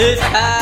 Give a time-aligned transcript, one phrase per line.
[0.00, 0.59] this time.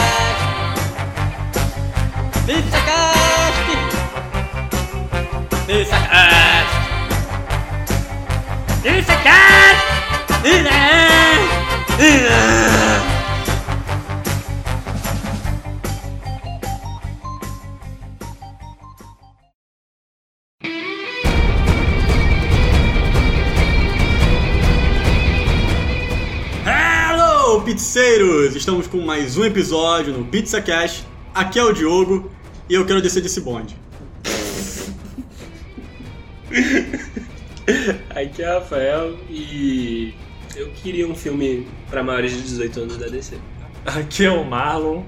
[28.89, 31.05] Com mais um episódio no Pizza Cash.
[31.35, 32.31] Aqui é o Diogo
[32.69, 33.77] e eu quero descer desse bonde.
[38.09, 40.15] Aqui é o Rafael e
[40.57, 43.37] eu queria um filme pra maiores de 18 anos da DC.
[43.85, 45.03] Aqui é o Marlon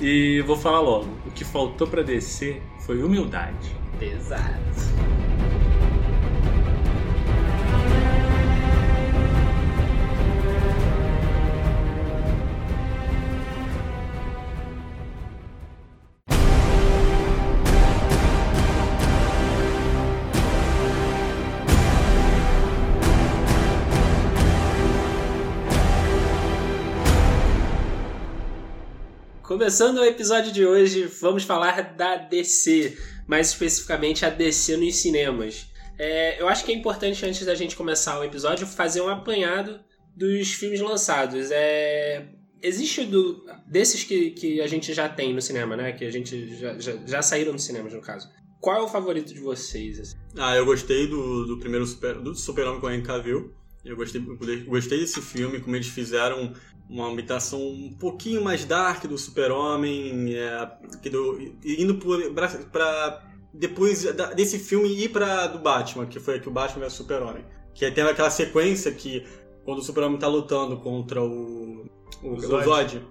[0.00, 1.08] e vou falar logo.
[1.26, 3.74] O que faltou pra descer foi humildade.
[3.98, 5.33] Pesado.
[29.54, 35.70] Começando o episódio de hoje, vamos falar da DC, mais especificamente a DC nos cinemas.
[35.96, 39.78] É, eu acho que é importante, antes da gente começar o episódio, fazer um apanhado
[40.16, 41.52] dos filmes lançados.
[41.52, 42.26] É,
[42.60, 45.92] existe do, desses que, que a gente já tem no cinema, né?
[45.92, 48.28] Que a gente já, já, já saíram nos cinemas, no caso.
[48.60, 50.00] Qual é o favorito de vocês?
[50.00, 50.16] assim?
[50.36, 53.54] Ah, eu gostei do, do primeiro super, do Super-Homem com o Henry Cavill.
[53.84, 54.20] Eu gostei,
[54.66, 56.54] gostei desse filme, como eles fizeram
[56.94, 60.68] uma imitação um pouquinho mais dark do Super-Homem, é,
[61.64, 61.94] indo
[62.72, 63.22] pra
[63.52, 67.44] depois da- desse filme ir pra do Batman, que foi aqui o Batman vs Super-Homem.
[67.74, 69.24] Que tem aquela sequência que
[69.64, 71.86] quando o Super-Homem tá lutando contra o,
[72.22, 72.64] o, o Zod.
[72.64, 73.02] Zod.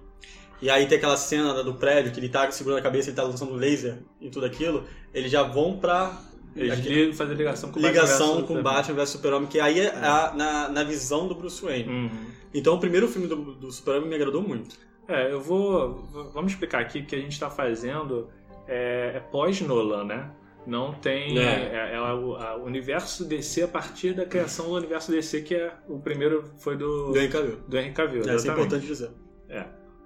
[0.62, 3.22] E aí tem aquela cena do prédio que ele tá segurando a cabeça, ele tá
[3.22, 4.84] lançando laser e tudo aquilo.
[5.12, 6.18] Eles já vão pra
[6.56, 8.62] Eles aquele- fazem ligação com o Batman com.
[8.62, 11.88] Batman vs Super-Homem, que aí é a- na, na visão do Bruce Wayne.
[11.88, 12.10] Uhum.
[12.54, 14.76] Então o primeiro filme do, do Super-Homem me agradou muito.
[15.08, 16.04] É, eu vou.
[16.32, 18.30] Vamos explicar aqui que o que a gente tá fazendo
[18.66, 20.30] é, é pós-Nolan, né?
[20.66, 21.38] Não tem.
[21.38, 21.90] É.
[21.92, 25.54] É, é o a- o universo DC a partir da criação do universo DC, que
[25.54, 27.56] é o primeiro foi do, Do Henry Cavill.
[27.68, 28.22] do Henry Cavill.
[28.22, 28.66] É exatamente.
[28.66, 29.10] importante dizer.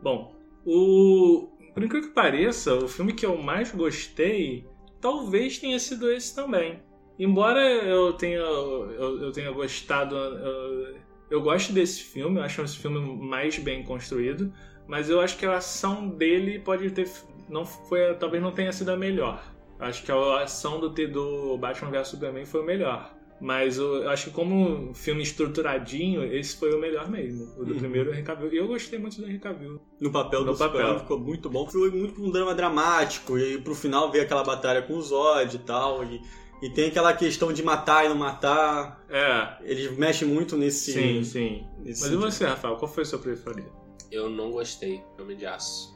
[0.02, 0.34] Bom,
[0.64, 1.48] o.
[1.74, 4.66] Por incrível que pareça, o filme que eu mais gostei
[5.00, 6.80] talvez tenha sido esse também.
[7.16, 10.16] Embora eu tenha, eu, eu tenha gostado.
[10.16, 10.96] Eu,
[11.30, 14.52] eu gosto desse filme, eu acho esse filme mais bem construído,
[14.86, 17.08] mas eu acho que a ação dele pode ter.
[17.48, 19.42] Não foi, talvez não tenha sido a melhor.
[19.78, 23.14] Eu acho que a ação do, do Batman vs Superman foi o melhor.
[23.40, 27.44] Mas eu, acho que como filme estruturadinho, esse foi o melhor mesmo.
[27.56, 27.78] O do Uhum.
[27.78, 28.52] primeiro Henry Cavill.
[28.52, 29.80] E eu gostei muito do Henry Cavill.
[30.00, 30.72] No papel No do papel.
[30.72, 31.70] Super-Homem ficou muito bom.
[31.70, 33.38] Foi muito um drama dramático.
[33.38, 36.02] E pro final veio aquela batalha com o Zod e tal.
[36.02, 36.20] E,
[36.62, 39.04] e tem aquela questão de matar e não matar.
[39.08, 40.92] É, Eles mexem muito nesse.
[40.92, 41.66] sim, sim.
[41.78, 42.76] nesse Mas e você, Rafael?
[42.76, 43.70] Qual foi o seu preferido?
[44.10, 45.94] Eu não gostei, Homem de Aço.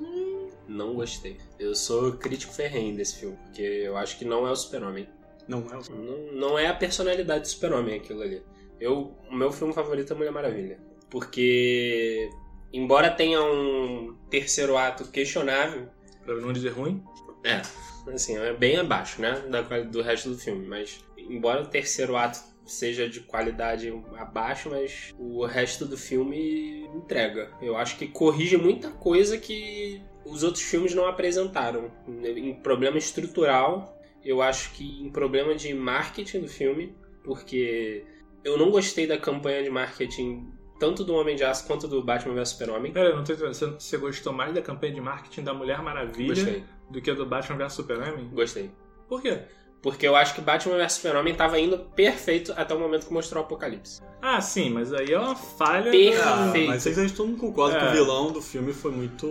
[0.68, 1.38] Não gostei.
[1.58, 5.08] Eu sou crítico ferrenho desse filme, porque eu acho que não é o Super-Homem.
[5.48, 8.42] Não é o Não, não é a personalidade do Super-Homem aquilo ali.
[8.78, 10.78] Eu, o meu filme favorito é Mulher Maravilha.
[11.10, 12.28] Porque,
[12.72, 15.88] embora tenha um terceiro ato questionável,
[16.24, 17.02] Pra não dizer ruim?
[17.44, 17.60] é,
[18.08, 20.66] assim, é bem abaixo, né, da, do resto do filme.
[20.66, 27.50] Mas, embora o terceiro ato seja de qualidade abaixo, mas o resto do filme entrega.
[27.60, 31.90] Eu acho que corrige muita coisa que os outros filmes não apresentaram.
[32.06, 36.94] Em problema estrutural, eu acho que em problema de marketing do filme,
[37.24, 38.04] porque
[38.44, 40.48] eu não gostei da campanha de marketing
[40.78, 42.92] tanto do Homem de Aço quanto do Batman vs Super-Homem.
[42.92, 43.54] Pera, eu não tô entendendo.
[43.54, 47.56] Você gostou mais da campanha de marketing da Mulher Maravilha Gostei, do que do Batman
[47.58, 48.28] vs Superman?
[48.32, 48.70] gostei.
[49.08, 49.40] Por quê?
[49.82, 53.42] Porque eu acho que Batman vs Super-Homem tava indo perfeito até o momento que mostrou
[53.42, 54.00] o Apocalipse.
[54.22, 55.90] Ah, sim, mas aí é uma falha.
[55.90, 56.20] Perfeito.
[56.22, 56.68] Ah, Perfeito.
[56.68, 57.88] mas vocês todo mundo concorda que É.
[57.88, 59.26] o vilão do filme foi muito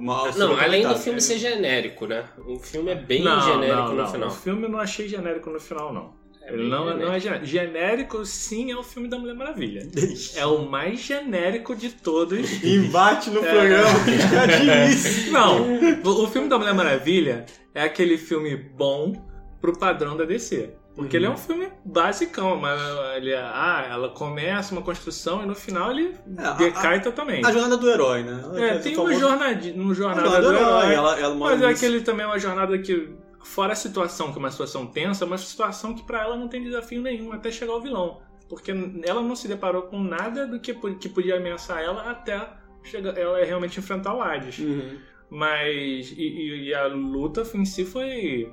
[0.00, 0.32] mal.
[0.36, 2.24] Não, além do filme ser genérico, né?
[2.44, 4.10] O filme é bem não, genérico não, no não.
[4.10, 4.28] final.
[4.28, 6.14] O filme eu não achei genérico no final, não.
[6.48, 7.06] É Ele não, genérico.
[7.06, 7.46] não é genérico.
[7.46, 9.88] Genérico, sim, é o filme da Mulher Maravilha.
[10.36, 12.38] É o mais genérico de todos.
[12.62, 13.50] Embate no É.
[13.50, 13.98] programa
[14.88, 15.30] disse.
[15.30, 15.66] Não,
[16.04, 19.12] o filme da Mulher Maravilha é aquele filme bom
[19.60, 20.70] pro padrão da DC.
[20.94, 21.22] Porque Uhum.
[21.24, 22.80] ele é um filme basicão, mas
[23.16, 27.46] ele, ah, ela começa uma construção e no final ele É, a- decai totalmente.
[27.46, 28.40] A jornada do herói, né?
[28.54, 30.94] É, tem uma jornada, uma A jornada do herói.
[30.94, 33.10] Ela, ela mora Mas é aquele também é uma jornada que
[33.46, 36.48] fora a situação, que é uma situação tensa, é uma situação que pra ela não
[36.48, 38.20] tem desafio nenhum até chegar ao vilão.
[38.48, 38.72] Porque
[39.04, 42.48] ela não se deparou com nada do que, que podia ameaçar ela até
[42.82, 44.58] chegar, ela realmente enfrentar o Hades.
[44.58, 44.98] Uhum.
[45.30, 46.12] Mas.
[46.16, 48.52] E, e- a luta em si foi.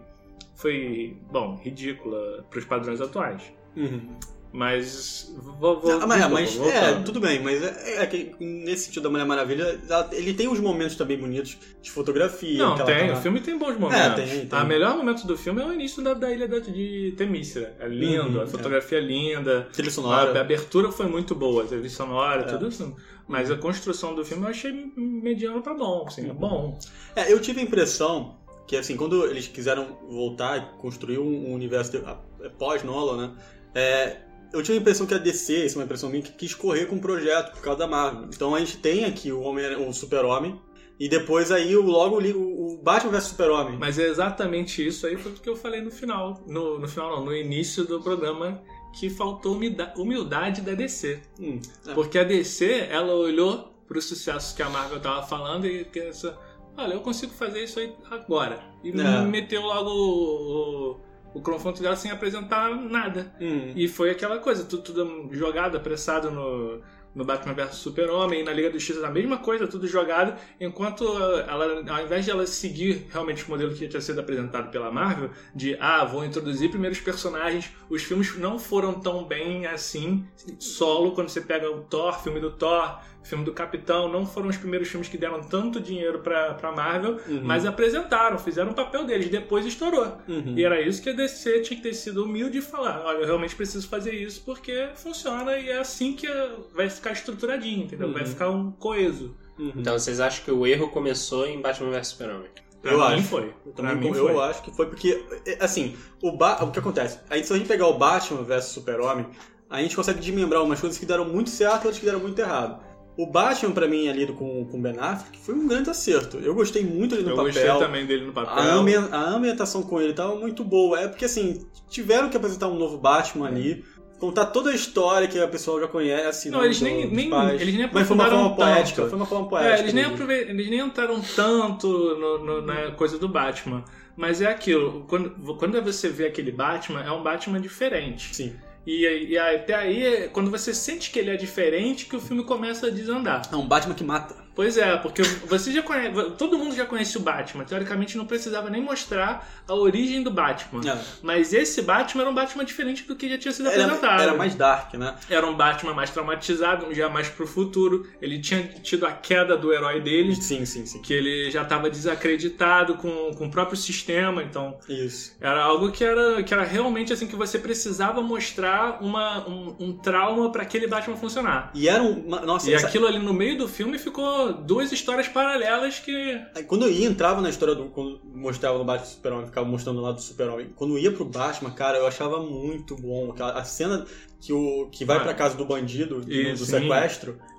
[0.55, 1.17] Foi.
[1.31, 3.53] Bom, ridícula pros padrões atuais.
[3.75, 4.17] Uhum.
[4.53, 5.33] Mas.
[5.59, 7.05] Vou, vou, Ah, mas, desculpa, mas é, voltando.
[7.05, 10.59] tudo bem, mas é, é que nesse sentido da Mulher Maravilha, ela- ele tem uns
[10.59, 12.57] momentos também bonitos de fotografia.
[12.59, 12.95] Não, tem.
[12.95, 14.23] aquela- O filme tem bons momentos.
[14.29, 14.59] tem, tem.
[14.61, 17.75] O melhor momento do filme é o início da, da ilha da- de Temícera.
[17.79, 19.67] É lindo, Uhum, a fotografia é linda.
[19.73, 20.37] Trilha A, sonora.
[20.37, 22.45] a abertura foi muito boa, a trilha sonora, É.
[22.45, 22.95] tudo isso.
[23.27, 26.29] Mas a construção do filme eu achei mediano pra bom, assim, Uhum.
[26.29, 26.79] é bom.
[27.15, 31.53] É, eu tive a impressão que, assim, quando eles quiseram voltar e construir um, um
[31.53, 33.33] universo a- é, pós-Nolan, né?
[33.75, 34.17] é,
[34.53, 36.85] eu tive a impressão que a DC, isso é uma impressão minha, que quis correr
[36.85, 38.29] com o projeto por causa da Marvel.
[38.33, 40.59] Então a gente tem aqui o, Homem, o Super-Homem,
[40.99, 43.77] e depois aí o, logo li- o, Batman vs Super-Homem.
[43.79, 46.41] Mas é exatamente isso aí foi o que eu falei no final.
[46.47, 48.61] No, no final não, no início do programa,
[48.97, 49.59] que faltou
[49.97, 51.19] humildade da DC.
[51.39, 51.93] Hum, é.
[51.93, 56.33] Porque a DC, ela olhou pro sucesso que a Marvel tava falando e pensou,
[56.77, 58.63] olha, eu consigo fazer isso aí agora.
[58.83, 59.21] E É.
[59.25, 60.99] meteu logo o, o,
[61.33, 63.33] o confronto dela sem apresentar nada.
[63.39, 63.71] Hum.
[63.75, 66.81] E foi aquela coisa, tudo, tudo jogado, apressado no,
[67.15, 71.05] no Batman vs Super-Homem, e na Liga da Justiça a mesma coisa, tudo jogado, enquanto
[71.47, 75.29] ela, ao invés de ela seguir realmente o modelo que tinha sido apresentado pela Marvel,
[75.55, 80.25] de, ah, vou introduzir primeiros personagens, os filmes não foram tão bem assim,
[80.59, 84.57] solo, quando você pega o Thor, filme do Thor, filme do Capitão, não foram os
[84.57, 87.41] primeiros filmes que deram tanto dinheiro pra, pra Marvel, Uhum.
[87.43, 90.17] mas apresentaram, fizeram o papel deles, depois estourou.
[90.27, 90.53] Uhum.
[90.57, 93.25] E era isso que a DC tinha que ter sido humilde e falar: olha, eu
[93.25, 96.27] realmente preciso fazer isso porque funciona e é assim que
[96.75, 98.11] vai ficar estruturadinho, entendeu?
[98.11, 98.27] Vai Uhum.
[98.27, 99.35] ficar um coeso.
[99.57, 99.71] Uhum.
[99.75, 102.47] Então vocês acham que o erro começou em Batman vs Super-Homem?
[102.81, 103.23] Pra Eu mim acho.
[103.23, 103.53] foi.
[103.65, 104.43] Eu Pra também mim eu foi.
[104.43, 107.19] acho que foi porque, é, assim, o, ba o que acontece?
[107.29, 109.25] Aí, se a gente pegar o Batman vs Super-Homem,
[109.69, 112.37] a gente consegue desmembrar umas coisas que deram muito certo e outras que deram muito
[112.39, 112.83] errado.
[113.15, 116.37] O Batman, pra mim, ali com com o Ben Affleck, foi um grande acerto.
[116.37, 117.51] Eu gostei muito ali no Eu papel.
[117.53, 118.53] gostei também dele no papel.
[118.53, 120.99] A, a ambientação com ele tava muito boa.
[120.99, 123.85] É porque, assim, tiveram que apresentar um novo Batman ali,
[124.19, 126.49] contar toda a história que a pessoa já conhece.
[126.49, 127.61] Não, eles do- nem- nem- pais.
[127.61, 129.01] eles nem Mas foi uma forma aprofundaram poética.
[129.01, 129.09] tanto.
[129.09, 129.75] Foi uma forma poética.
[129.75, 133.83] É, eles nem, aprove- eles nem entraram tanto no- no- na coisa do Batman.
[134.17, 138.33] Mas é aquilo, quando, quando você vê aquele Batman, é um Batman diferente.
[138.35, 138.53] Sim.
[138.85, 142.87] E, e até aí, quando você sente que ele é diferente, que o filme começa
[142.87, 143.41] a desandar.
[143.51, 144.42] É um Batman que mata.
[144.55, 147.63] Pois é, porque você já conhece, todo mundo já conhece o Batman.
[147.63, 150.81] Teoricamente não precisava nem mostrar a origem do Batman.
[150.89, 150.97] É.
[151.21, 154.21] Mas esse Batman era um Batman diferente do que já tinha sido Era, apresentado.
[154.21, 155.15] era mais dark, né?
[155.29, 158.07] Era um Batman mais traumatizado, já mais pro futuro.
[158.21, 161.01] Ele tinha tido a queda do herói dele, Sim, sim, sim.
[161.01, 165.35] que ele já estava desacreditado com, com o próprio sistema, então Isso.
[165.41, 169.93] era algo que era, que era realmente assim que você precisava mostrar uma, um, um
[169.97, 171.71] trauma para aquele Batman funcionar.
[171.73, 172.23] E era um.
[172.45, 176.41] Nossa, E essa- aquilo ali no meio do filme ficou duas histórias paralelas que.
[176.53, 177.85] Aí, Quando eu ia, entrava na história do.
[177.85, 180.73] Quando mostrava no Batman Super-Homem, ficava mostrando lá do Super-Homem.
[180.75, 183.33] Quando eu ia pro Batman, cara, eu achava muito bom.
[183.39, 184.05] A cena
[184.41, 185.21] que, o, que vai Ah.
[185.21, 186.71] pra casa do bandido, do, Isso, do sim.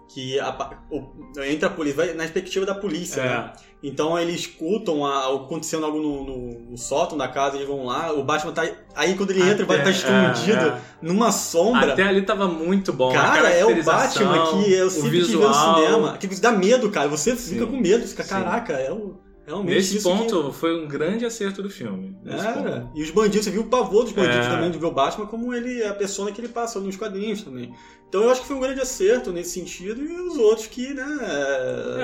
[0.08, 3.24] Que a, o- entra a polícia, vai na perspectiva da polícia, É.
[3.28, 3.52] né?
[3.86, 8.12] Então eles escutam a, acontecendo algo no, no, no sótão da casa, eles vão lá,
[8.12, 8.66] o Batman tá.
[8.94, 10.80] Aí quando ele entra, vai Até- estar escondido é, é.
[11.02, 11.92] numa sombra.
[11.92, 13.12] Até ali tava muito bom.
[13.12, 15.74] Cara, é o Batman que eu o sempre quis ver no visual.
[15.76, 16.16] cinema.
[16.16, 17.08] Que dá medo, cara.
[17.08, 17.54] Você Sim.
[17.54, 18.28] fica com medo, fica, Sim.
[18.30, 22.16] caraca, é o, realmente Nesse ponto, foi um grande acerto do filme.
[22.24, 22.30] que...
[22.30, 22.42] Ponto.
[22.68, 22.90] Era.
[22.94, 24.50] E os bandidos, você viu o pavor dos bandidos É.
[24.50, 27.42] também de ver o Batman como ele é a persona que ele passa nos quadrinhos
[27.42, 27.74] também.
[28.08, 31.04] Então eu acho que foi um grande acerto nesse sentido e os outros que, né...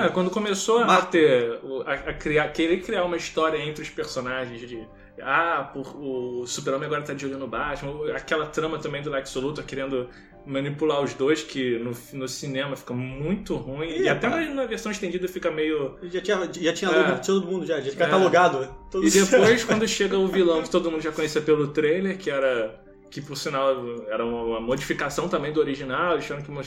[0.05, 3.81] É, quando começou a Mas- ter, o- a, a criar, querer criar uma história entre
[3.81, 4.85] os personagens de
[5.23, 9.35] ah, por, o Super-Homem agora tá de olho no Batman, aquela trama também do Lex
[9.35, 10.09] Luthor querendo
[10.45, 14.65] manipular os dois, que no, no cinema fica muito ruim, e, Ih, até na, na
[14.65, 15.97] versão estendida fica meio...
[16.03, 16.95] Já tinha, já tinha É.
[16.97, 17.97] logo de todo mundo já, já tinha É.
[18.07, 18.67] catalogado.
[18.89, 22.29] Todo E depois, quando chega o vilão que todo mundo já conhecia pelo trailer, que
[22.29, 22.79] era.
[23.09, 23.75] Que por sinal
[24.07, 26.61] era uma, modificação também do original, eles tiveram que mo-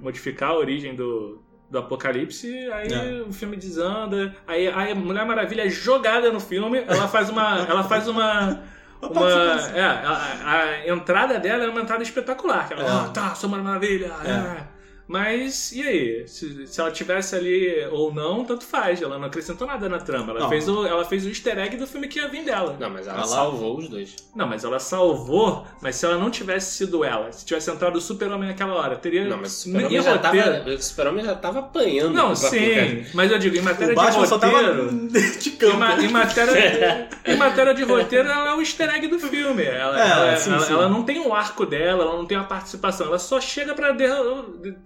[0.00, 3.22] modificar a origem do, do Apocalipse, aí É.
[3.22, 7.66] o filme desanda, aí, aí a Mulher Maravilha é jogada no filme, ela faz uma.
[7.68, 8.62] ela faz uma.
[9.02, 12.68] Uma Uma, é, a, a entrada dela é uma entrada espetacular.
[12.70, 12.86] Ela, É.
[12.90, 14.12] ah, tá, sou Mulher Maravilha.
[14.24, 14.79] é."
[15.10, 15.20] É.
[15.20, 16.28] Mas e aí?
[16.28, 19.02] Se, se ela tivesse ali ou não, tanto faz.
[19.02, 20.30] Ela não acrescentou nada na trama.
[20.30, 20.48] Ela, Não.
[20.48, 22.76] fez, o, ela fez o easter egg do filme que ia vir dela.
[22.78, 23.26] Não, mas ela lá.
[23.26, 24.14] salvou os dois.
[24.34, 28.00] Não, mas ela salvou, mas se ela não tivesse sido ela, se tivesse entrado o
[28.00, 29.24] super-homem naquela hora, teria...
[29.26, 32.14] Não, mas o em Super-Homem já, roteiro- tava, o Super-Homem já tava apanhando.
[32.14, 35.08] Não, sim, mas eu digo, em matéria O Batman de só tava roteiro...
[35.40, 35.76] de Em, campo.
[35.76, 39.64] ma- em matéria, em matéria de roteiro, ela é o easter egg do filme.
[39.64, 40.72] Ela, É, ela, sim, ela- sim.
[40.72, 43.92] ela não tem o arco dela, ela não tem a participação, ela só chega pra,
[43.92, 44.06] de-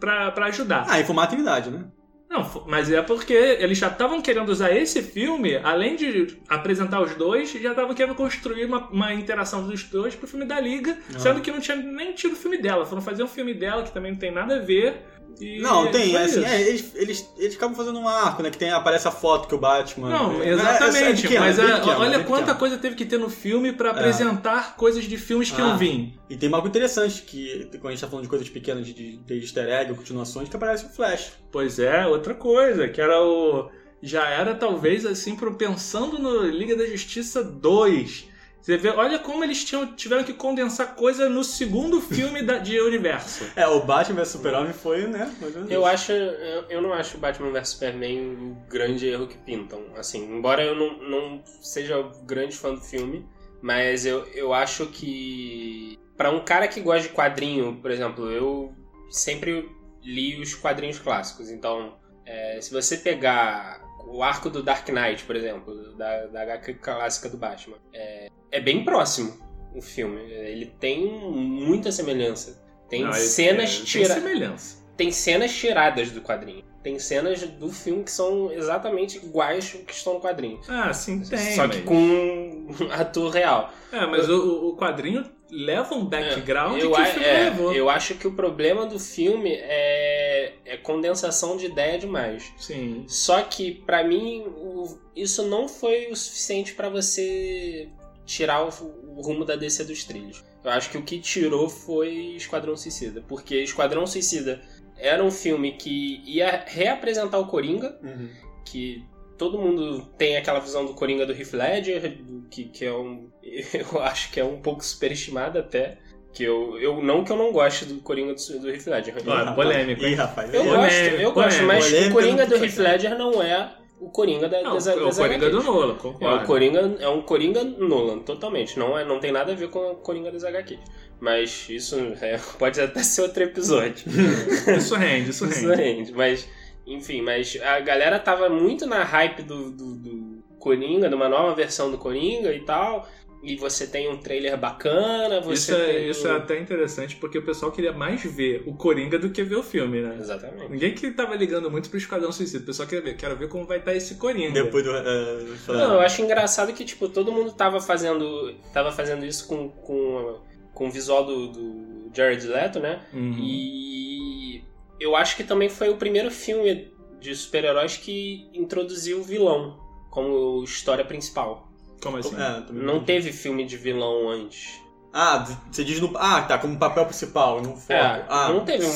[0.00, 0.84] pra, pra ajudar.
[0.88, 1.84] Ah, e foi uma atividade, né?
[2.28, 7.14] Não, mas é porque eles já estavam querendo usar esse filme, além de apresentar os
[7.14, 11.18] dois, já estavam querendo construir uma, uma interação dos dois pro filme da Liga, Ah.
[11.20, 12.84] sendo que não tinha nem tido o filme dela.
[12.86, 15.00] Foram fazer um filme dela que também não tem nada a ver.
[15.40, 18.50] E Não, tem, foi assim, é, eles, eles, eles acabam fazendo um arco, né?
[18.50, 20.10] Que tem, aparece a foto que o Batman.
[20.10, 21.22] Não, é, é- é exatamente.
[21.22, 24.76] pequeno, mas é é- pequeno, olha quanta coisa teve que ter no filme pra apresentar
[24.76, 25.70] coisas de filmes que Ah.
[25.70, 26.14] eu vim.
[26.30, 29.16] E tem algo interessante que, quando a gente tá falando de coisas pequenas, de, de,
[29.18, 31.32] de easter egg ou continuações, que aparece o Flash.
[31.50, 33.68] Pois é, outra coisa, que era o.
[34.02, 38.26] Já era talvez assim, pro, pensando no Liga da Justiça 2.
[38.64, 42.80] Você vê, olha como eles tinham, tiveram que condensar coisa no segundo filme da, de
[42.80, 43.44] universo.
[43.54, 45.30] É, o Batman vs Super-Homem foi, né?
[45.68, 46.12] Eu acho.
[46.12, 49.84] Eu, eu não acho Batman vs Superman o grande erro que pintam.
[49.98, 53.28] Assim, embora eu não, não seja um grande fã do filme,
[53.60, 55.98] mas eu, eu acho que.
[56.16, 58.72] Pra um cara que gosta de quadrinho, por exemplo, eu
[59.10, 59.68] sempre
[60.02, 61.50] li os quadrinhos clássicos.
[61.50, 66.74] Então, é, se você pegar o arco do Dark Knight, por exemplo, da, da HQ
[66.74, 69.36] clássica do Batman, é, é bem próximo
[69.74, 70.20] o filme.
[70.30, 72.62] Ele tem muita semelhança.
[72.88, 74.84] Tem Não, cenas é, Tem tiradas semelhança.
[74.96, 76.62] tem cenas tiradas do quadrinho.
[76.82, 80.60] Tem cenas do filme que são exatamente iguais ao que estão no quadrinho.
[80.68, 81.38] Ah, sim, tem.
[81.56, 83.72] Só que mas- com um ator real.
[83.90, 87.72] É, mas o, o quadrinho leva um background eu, que o filme é, levou.
[87.72, 92.52] eu acho que o problema do filme é, é condensação de ideia demais.
[92.58, 93.04] Sim.
[93.08, 97.88] Só que, pra mim, o- isso não foi o suficiente pra você
[98.26, 98.68] tirar o,
[99.16, 100.42] o rumo da DC dos trilhos.
[100.64, 103.22] Eu acho que o que tirou foi Esquadrão Suicida.
[103.28, 104.62] Porque Esquadrão Suicida
[104.96, 108.30] era um filme que ia reapresentar o Coringa, Uhum.
[108.64, 109.04] que
[109.36, 112.18] todo mundo tem aquela visão do Coringa do Heath Ledger,
[112.50, 113.28] que, que é um.
[113.74, 115.98] Eu acho que é um pouco superestimado até.
[116.32, 119.14] Que eu, eu não que eu não goste do Coringa do, do Heath Ledger.
[119.18, 120.14] Ih, polêmico, hein?
[120.14, 120.52] rapaz.
[120.52, 121.66] eu aí- gosto, polêmico, eu gosto, polêmico.
[121.66, 123.70] mas Polêmica o Coringa do Heath Ledger não é
[124.00, 125.52] o Coringa da, Não, das, é o das Coringa HQs.
[125.64, 126.42] do Nolan, É, concordo.
[126.42, 128.76] o Coringa, é um Coringa Nolan, totalmente.
[128.76, 130.80] Não, é, não tem nada a ver com o Coringa das HQs.
[131.20, 134.04] Mas isso é, pode até ser outro episódio.
[134.76, 135.80] Isso rende, isso Isso rende.
[135.82, 136.12] rende.
[136.12, 136.48] Mas,
[136.84, 141.54] enfim, mas a galera tava muito na hype do, do, do Coringa, de uma nova
[141.54, 143.08] versão do Coringa e tal.
[143.44, 146.08] E você tem um trailer bacana, você Isso é, tem...
[146.08, 149.56] isso é até interessante porque o pessoal queria mais ver o Coringa do que ver
[149.56, 150.16] o filme, né?
[150.18, 150.70] Exatamente.
[150.70, 152.62] Ninguém que tava ligando muito pro Esquadrão Suicida.
[152.62, 153.16] O pessoal queria ver.
[153.16, 154.62] Quero ver como vai estar esse Coringa.
[154.62, 154.90] Depois do.
[154.96, 159.68] é, Não, eu acho engraçado que, tipo, todo mundo tava fazendo, tava fazendo isso com,
[159.68, 160.40] com,
[160.72, 163.02] com o visual do, do Jared Leto, né?
[163.12, 163.36] Uhum.
[163.38, 164.64] E
[164.98, 169.78] eu acho que também foi o primeiro filme de super-heróis que introduziu o vilão
[170.10, 171.63] como história principal.
[172.04, 172.36] Como assim?
[172.36, 174.80] É, Não teve filme de vilão antes.
[175.16, 176.10] Ah, você diz no.
[176.16, 177.92] Ah, tá, como papel principal, no foco.
[177.92, 178.88] É, ah, não teve um-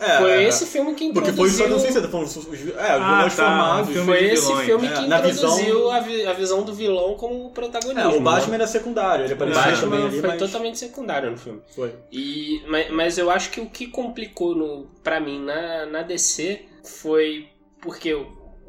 [0.00, 1.64] É, foi é, esse filme que Porque foi introduziu...
[1.64, 2.26] só não sei se tá falando.
[2.26, 3.90] os- os- É, os Ah, vilões tá, formados.
[3.92, 4.66] filme Foi esse vilões.
[4.66, 8.00] filme É, que na introduziu visão- a, vi- a visão do vilão como protagonista.
[8.02, 10.38] É, o Batman era secundário, ele O apareceu Batman também ali, foi mas...
[10.38, 11.60] totalmente secundário no filme.
[11.74, 11.92] Foi.
[12.12, 16.66] E, mas, mas eu acho que o que complicou no, pra mim na, na DC
[16.84, 17.48] foi
[17.80, 18.16] porque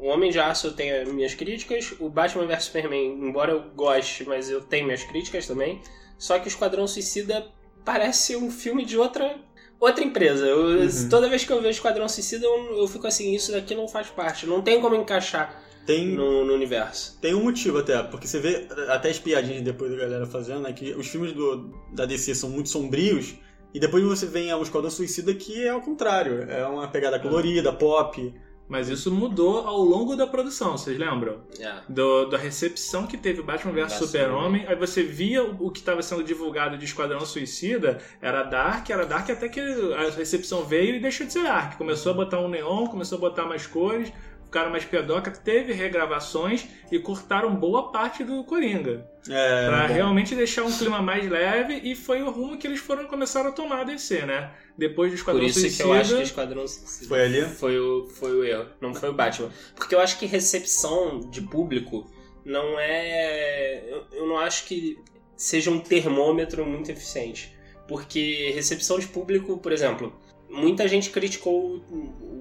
[0.00, 3.52] o, o Homem de Aço eu tenho as minhas críticas, o Batman vs Superman, embora
[3.52, 5.80] eu goste, mas eu tenho minhas críticas também.
[6.18, 7.46] Só que o Esquadrão Suicida
[7.84, 9.38] parece um filme de outra
[9.78, 10.44] outra empresa.
[10.46, 11.08] Eu- Uhum.
[11.08, 14.08] Toda vez que eu vejo Esquadrão Suicida, eu, eu fico assim, isso daqui não faz
[14.08, 17.18] parte, não tem como encaixar Tem, no, no universo.
[17.22, 20.72] tem um motivo até, porque você vê até as piadinhas depois da galera fazendo, é
[20.74, 23.34] que os filmes do, da DC são muito sombrios,
[23.72, 27.72] e depois você vem ao Esquadrão Suicida que é ao contrário, é uma pegada colorida,
[27.72, 28.34] pop.
[28.70, 31.40] Mas isso mudou ao longo da produção, vocês lembram?
[31.58, 31.74] É.
[31.88, 33.94] Do- da recepção que teve Batman vs.
[34.06, 38.88] Super-Homem, aí você via o, o que estava sendo divulgado de Esquadrão Suicida, era Dark,
[38.88, 41.76] era Dark até que a recepção veio e deixou de ser Dark.
[41.76, 44.12] Começou a botar um neon, começou a botar mais cores,
[44.50, 49.08] ficaram mais pedoca, teve regravações e cortaram boa parte do Coringa.
[49.28, 49.94] É, Pra bom.
[49.94, 53.52] realmente deixar um clima mais leve e foi o rumo que eles foram começar a
[53.52, 54.50] tomar a DC, né?
[54.76, 55.84] Depois do Por Esquadrão isso Suicida.
[55.84, 57.42] que eu acho que o Esquadrão Suicida Foi ali?
[57.42, 59.50] foi o, foi o erro, não foi o Batman.
[59.76, 62.10] Porque eu acho que recepção de público
[62.44, 63.84] não é.
[63.88, 64.98] Eu, eu não acho que
[65.36, 67.56] seja um termômetro muito eficiente.
[67.86, 70.12] Porque recepção de público, por exemplo,
[70.48, 71.80] muita gente criticou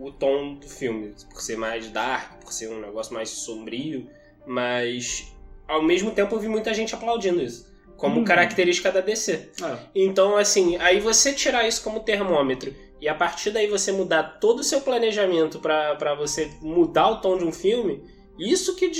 [0.10, 4.10] o, tom do filme, por ser mais dark, por ser um negócio mais sombrio,
[4.46, 5.34] mas
[5.68, 8.24] ao mesmo tempo eu vi muita gente aplaudindo isso, como Hum.
[8.24, 9.50] característica da DC.
[9.62, 9.78] É.
[9.96, 14.60] Então, assim, aí você tirar isso como termômetro e a partir daí você mudar todo
[14.60, 18.04] o seu planejamento pra você mudar o tom de um filme,
[18.38, 18.92] isso que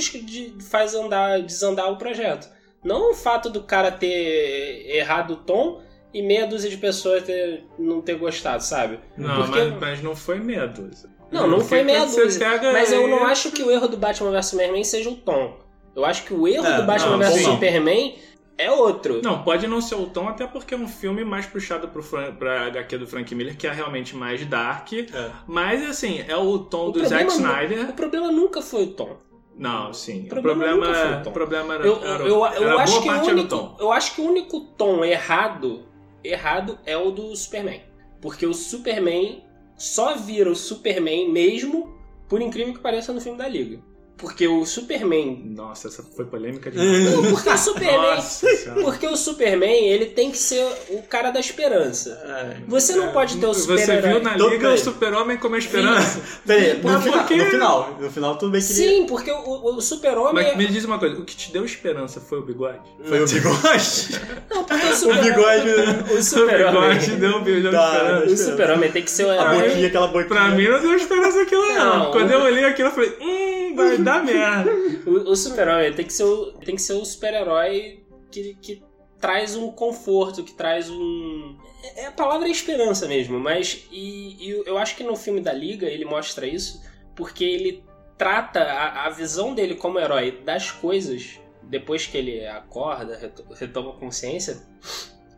[0.70, 2.50] faz andar, desandar o projeto.
[2.84, 5.82] Não o fato do cara ter errado o tom
[6.14, 9.00] e meia dúzia de pessoas ter- não ter gostado, sabe?
[9.18, 10.90] Não, Porque- mas, mas não foi medo.
[11.32, 12.40] Não, não Porque foi meia dúzia.
[12.50, 15.58] pega Mas eu não acho que o erro do Batman vs Superman seja o tom.
[15.96, 17.44] Eu acho que o erro É, do Batman não, vs sim.
[17.44, 18.16] Superman
[18.58, 19.22] é outro.
[19.24, 22.34] Não, pode não ser o tom, até porque é um filme mais puxado pro Fran-
[22.36, 24.92] pra HQ do Frank Miller, que é realmente mais dark.
[24.94, 25.30] É.
[25.48, 27.90] Mas, assim, é o tom O do Zack problema não- Snyder.
[27.90, 29.18] O problema nunca foi o tom.
[29.56, 30.24] Não, sim.
[30.26, 31.30] O problema problema, nunca foi o tom.
[31.30, 33.78] o problema era, Eu, era, eu, eu era acho boa que o o único, tom.
[33.80, 35.84] eu acho que o único tom errado,
[36.24, 37.82] errado é o do Superman.
[38.22, 39.44] Porque o Superman
[39.78, 41.98] só vira o Superman mesmo,
[42.28, 43.82] por incrível que pareça, no filme da Liga.
[44.20, 45.42] Porque o Superman.
[45.56, 47.14] Nossa, essa foi polêmica demais.
[47.16, 48.16] Não, porque o Superman.
[48.16, 48.48] Nossa.
[48.84, 52.22] Porque o Superman, ele tem que ser o cara da esperança.
[52.26, 52.58] É.
[52.68, 56.22] Você não pode ter o Você viu na Então, Liga o super-homem como esperança?
[56.46, 57.36] Peraí, no, Mas por final, quê?
[57.38, 57.98] no final.
[58.00, 60.34] No final tudo bem que ele Sim, porque o, o super-homem.
[60.44, 62.80] Mas é- me diz uma coisa, o que te deu esperança foi o bigode?
[63.06, 64.20] foi o bigode.
[64.52, 65.70] Não, porque o o super- bigode.
[66.14, 66.90] O O super-homem.
[67.00, 68.26] bigode deu, deu Tá, esperança.
[68.34, 70.26] O super-homem tem que ser o A boquinha, aquela boquinha.
[70.28, 72.00] Pra mim não deu esperança aquilo não.
[72.00, 74.72] Não, Quando o- eu olhei aquilo eu falei, hum, vai dar merda.
[75.06, 78.84] O, o super-herói tem que ser o, tem que ser o super-herói que, que
[79.20, 81.58] traz um conforto, que traz um.
[81.96, 83.86] É a palavra é esperança mesmo, mas.
[83.92, 86.82] E, e eu acho que no filme da Liga ele mostra isso
[87.16, 87.84] porque ele
[88.18, 93.94] trata a, a visão dele como herói das coisas, depois que ele acorda, reto- retoma
[93.94, 94.62] consciência,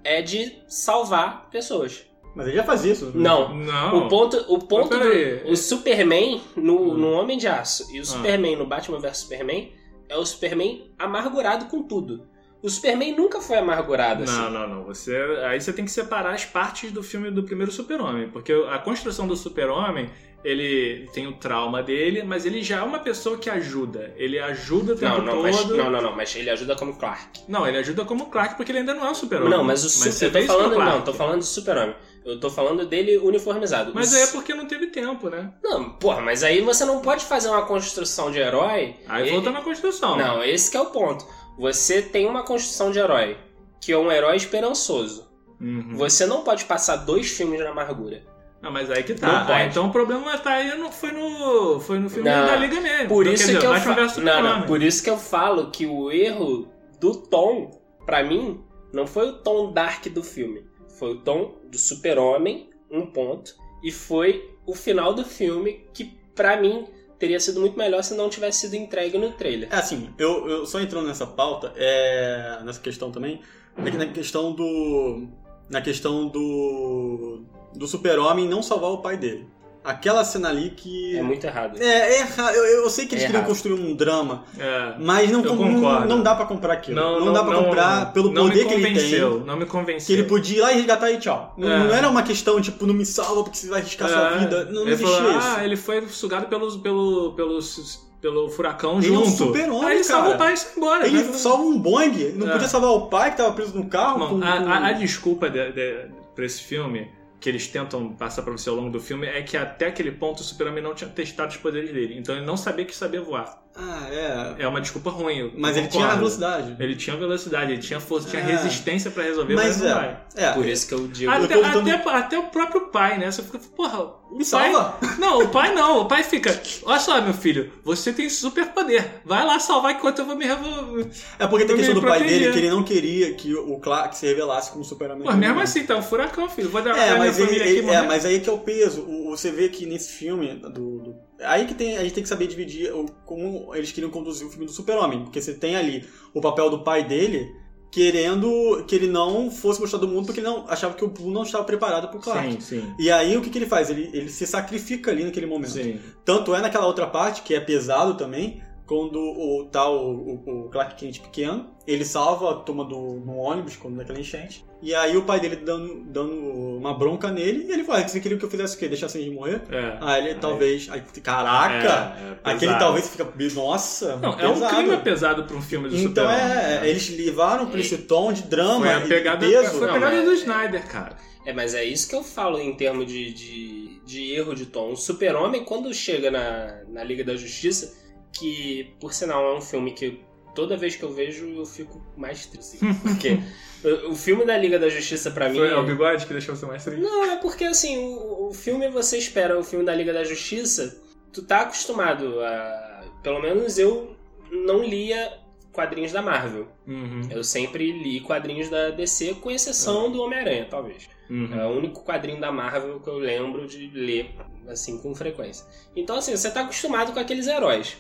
[0.04, 2.06] é de salvar pessoas.
[2.36, 3.12] Mas ele já fazia isso.
[3.14, 3.54] Não.
[3.56, 3.98] Não.
[4.06, 6.94] O ponto, o ponto Mas do, o Superman no, Hum.
[6.98, 8.06] no Homem de Aço e o Ah.
[8.06, 9.74] Superman no Batman vs Superman
[10.08, 12.28] é o Superman amargurado com tudo.
[12.64, 14.38] O Superman nunca foi amargurado assim.
[14.38, 14.84] Não, não, não.
[14.86, 15.16] Você,
[15.48, 18.30] aí você tem que separar as partes do filme do primeiro Super-Homem.
[18.30, 20.10] Porque a construção do Super-Homem,
[20.44, 24.14] ele tem o trauma dele, mas ele já é uma pessoa que ajuda.
[24.16, 25.42] Ele ajuda o tempo Não, não, todo.
[25.44, 27.42] mas, não, não, não, mas ele ajuda como Clark.
[27.48, 29.50] Não, ele ajuda como Clark porque ele ainda não é o Super-Homem.
[29.50, 31.96] Não, mas o su- você eu tô falando, não, tô falando do Super-Homem.
[32.24, 33.92] Eu tô falando dele uniformizado.
[33.96, 35.52] Mas aí é porque não teve tempo, né?
[35.64, 38.96] Não, porra, mas aí você não pode fazer uma construção de herói.
[39.08, 40.18] Aí e- volta na construção.
[40.18, 41.26] Não, esse que é o ponto.
[41.58, 43.38] Você tem uma construção de herói,
[43.82, 45.30] que é um herói esperançoso.
[45.60, 45.96] Uhum.
[45.96, 48.24] Você não pode passar dois filmes na amargura.
[48.62, 49.48] Não, mas aí que Não tá.
[49.50, 52.46] Ah, então o problema tá aí, no, foi, no, foi no filme Não.
[52.46, 53.08] da Liga mesmo.
[53.08, 55.72] Por isso dizer, que eu Batman fa- vs não, não, por isso que eu falo
[55.72, 56.68] que o erro
[57.00, 57.72] do tom,
[58.06, 60.64] pra mim, não foi o tom dark do filme.
[61.02, 66.62] Foi o tom do Super-Homem, um ponto, e foi o final do filme que pra
[66.62, 66.86] mim
[67.18, 69.68] teria sido muito melhor se não tivesse sido entregue no trailer.
[69.72, 73.42] É assim, eu, eu só entrando nessa pauta, é, nessa questão também,
[73.76, 75.28] na questão do.
[75.68, 77.46] Na questão do.
[77.74, 79.48] Do super-homem não salvar o pai dele.
[79.84, 81.18] Aquela cena ali que.
[81.18, 81.82] É muito errado.
[81.82, 82.54] É, é errado.
[82.54, 83.50] Eu, eu sei que eles É queriam errado.
[83.50, 84.94] construir um drama, É.
[85.00, 86.96] mas não, não, não dá pra comprar aquilo.
[87.02, 88.94] Não, Não, não, dá pra não- comprar pelo não poder que ele tem.
[88.94, 90.06] convenceu, Não me convenceu.
[90.08, 91.56] Que ele podia ir lá e resgatar e tchau.
[91.58, 91.80] Não, É.
[91.80, 94.38] não era uma questão, tipo, não me salva porque você vai arriscar sua É.
[94.38, 94.66] vida.
[94.66, 95.48] Não, não existia falou, isso.
[95.58, 99.32] Ah, ele foi sugado pelos, pelo, pelos, pelo furacão Ele é um junto.
[99.32, 100.36] super-homem, Aí ele salva cara.
[100.36, 101.08] o pai e sai embora.
[101.08, 101.34] Ele né?
[101.34, 102.52] salva um Boeing, não É.
[102.52, 104.20] podia salvar o pai que tava preso no carro.
[104.20, 107.10] Bom, com- a, com- a- a desculpa de, de, pra esse filme,
[107.42, 110.42] que eles tentam passar pra você ao longo do filme, é que até aquele ponto
[110.42, 112.16] o Super-Homem não tinha testado os poderes dele.
[112.18, 113.64] Então ele não sabia que sabia voar.
[113.84, 114.64] Ah, é.
[114.64, 115.38] É uma desculpa ruim.
[115.40, 116.76] eu Mas ele tinha a velocidade.
[116.80, 118.46] Ele tinha velocidade, ele tinha força, tinha É.
[118.46, 119.94] resistência pra resolver, mas, Mas não é.
[119.94, 120.22] vai.
[120.36, 120.52] É.
[120.52, 121.32] Por isso que eu digo.
[121.32, 123.32] Até, tentando- até, até o próprio pai, né?
[123.32, 124.72] Você fica, porra, o Me pai.
[124.72, 124.98] salva!
[125.20, 126.02] Não, o pai não.
[126.02, 129.22] O pai fica, olha só, meu filho, você tem super poder.
[129.26, 131.08] Vai lá salvar enquanto eu vou me revolver.
[131.40, 133.78] É porque tem a Eu questão do pai dele que ele não queria que o
[133.80, 135.24] Clark se revelasse como super-homem.
[135.26, 136.70] Mas mesmo assim, tá um furacão, filho.
[136.70, 138.08] Vou dar É, minha mas, ele, família ele- aqui é, morrer.
[138.08, 139.02] mas aí que é o peso.
[139.08, 142.30] O- você vê que nesse filme do, do- aí que tem a gente tem que
[142.30, 146.06] saber dividir o- como eles queriam conduzir o filme do Super-Homem, porque você tem ali
[146.34, 147.48] o papel do pai dele
[147.92, 151.30] querendo que ele não fosse mostrar do mundo porque ele não achava que o Blue
[151.30, 152.54] não estava preparado pro Clark.
[152.54, 152.96] Sim, sim.
[152.98, 153.90] E aí o que, que ele faz?
[153.90, 155.72] Ele, ele se sacrifica ali naquele momento.
[155.72, 156.00] Sim.
[156.24, 160.96] Tanto é naquela outra parte, que é pesado também, quando o tal o, o Clark
[160.96, 164.66] Kent pequeno, ele salva a turma do, no ônibus, quando daquela enchente.
[164.82, 168.38] E aí o pai dele dando, dando uma bronca nele, e ele fala, você queria
[168.38, 168.90] que eu fizesse o quê?
[168.90, 169.62] Deixasse ele morrer?
[169.72, 169.98] É.
[170.02, 170.90] Ah, ele talvez.
[170.92, 172.18] Aí, caraca!
[172.20, 172.80] É, é aquele pesado.
[172.80, 173.34] talvez fica.
[173.56, 174.18] Nossa!
[174.18, 174.76] Não, é um pesado.
[174.76, 176.82] clima pesado pra um filme do Então Super-Homem.
[176.84, 179.80] é, eles levaram pra esse tom de drama Foi a e pegada, peso.
[179.80, 181.16] foi a pegada do Snyder, cara.
[181.46, 184.92] É, mas é isso que eu falo em termos de, de, de erro de tom.
[184.92, 188.01] O Super-Homem, quando chega na, na Liga da Justiça,
[188.34, 190.22] que, por sinal, é um filme que
[190.54, 192.80] toda vez que eu vejo eu fico mais triste.
[193.02, 193.40] Porque
[193.84, 195.58] o, o filme da Liga da Justiça, pra mim.
[195.58, 197.02] Foi o bigode que deixou você mais triste?
[197.02, 201.02] Não, é porque assim, o, o filme você espera, o filme da Liga da Justiça,
[201.32, 203.04] tu tá acostumado a.
[203.24, 204.16] Pelo menos eu
[204.52, 205.40] não lia
[205.72, 206.68] quadrinhos da Marvel.
[206.86, 207.22] Uhum.
[207.30, 211.10] Eu sempre li quadrinhos da DC, com exceção do Homem-Aranha, talvez.
[211.30, 211.54] Uhum.
[211.54, 214.36] É o único quadrinho da Marvel que eu lembro de ler,
[214.68, 215.66] assim, com frequência.
[215.96, 217.98] Então, assim, você tá acostumado com aqueles heróis.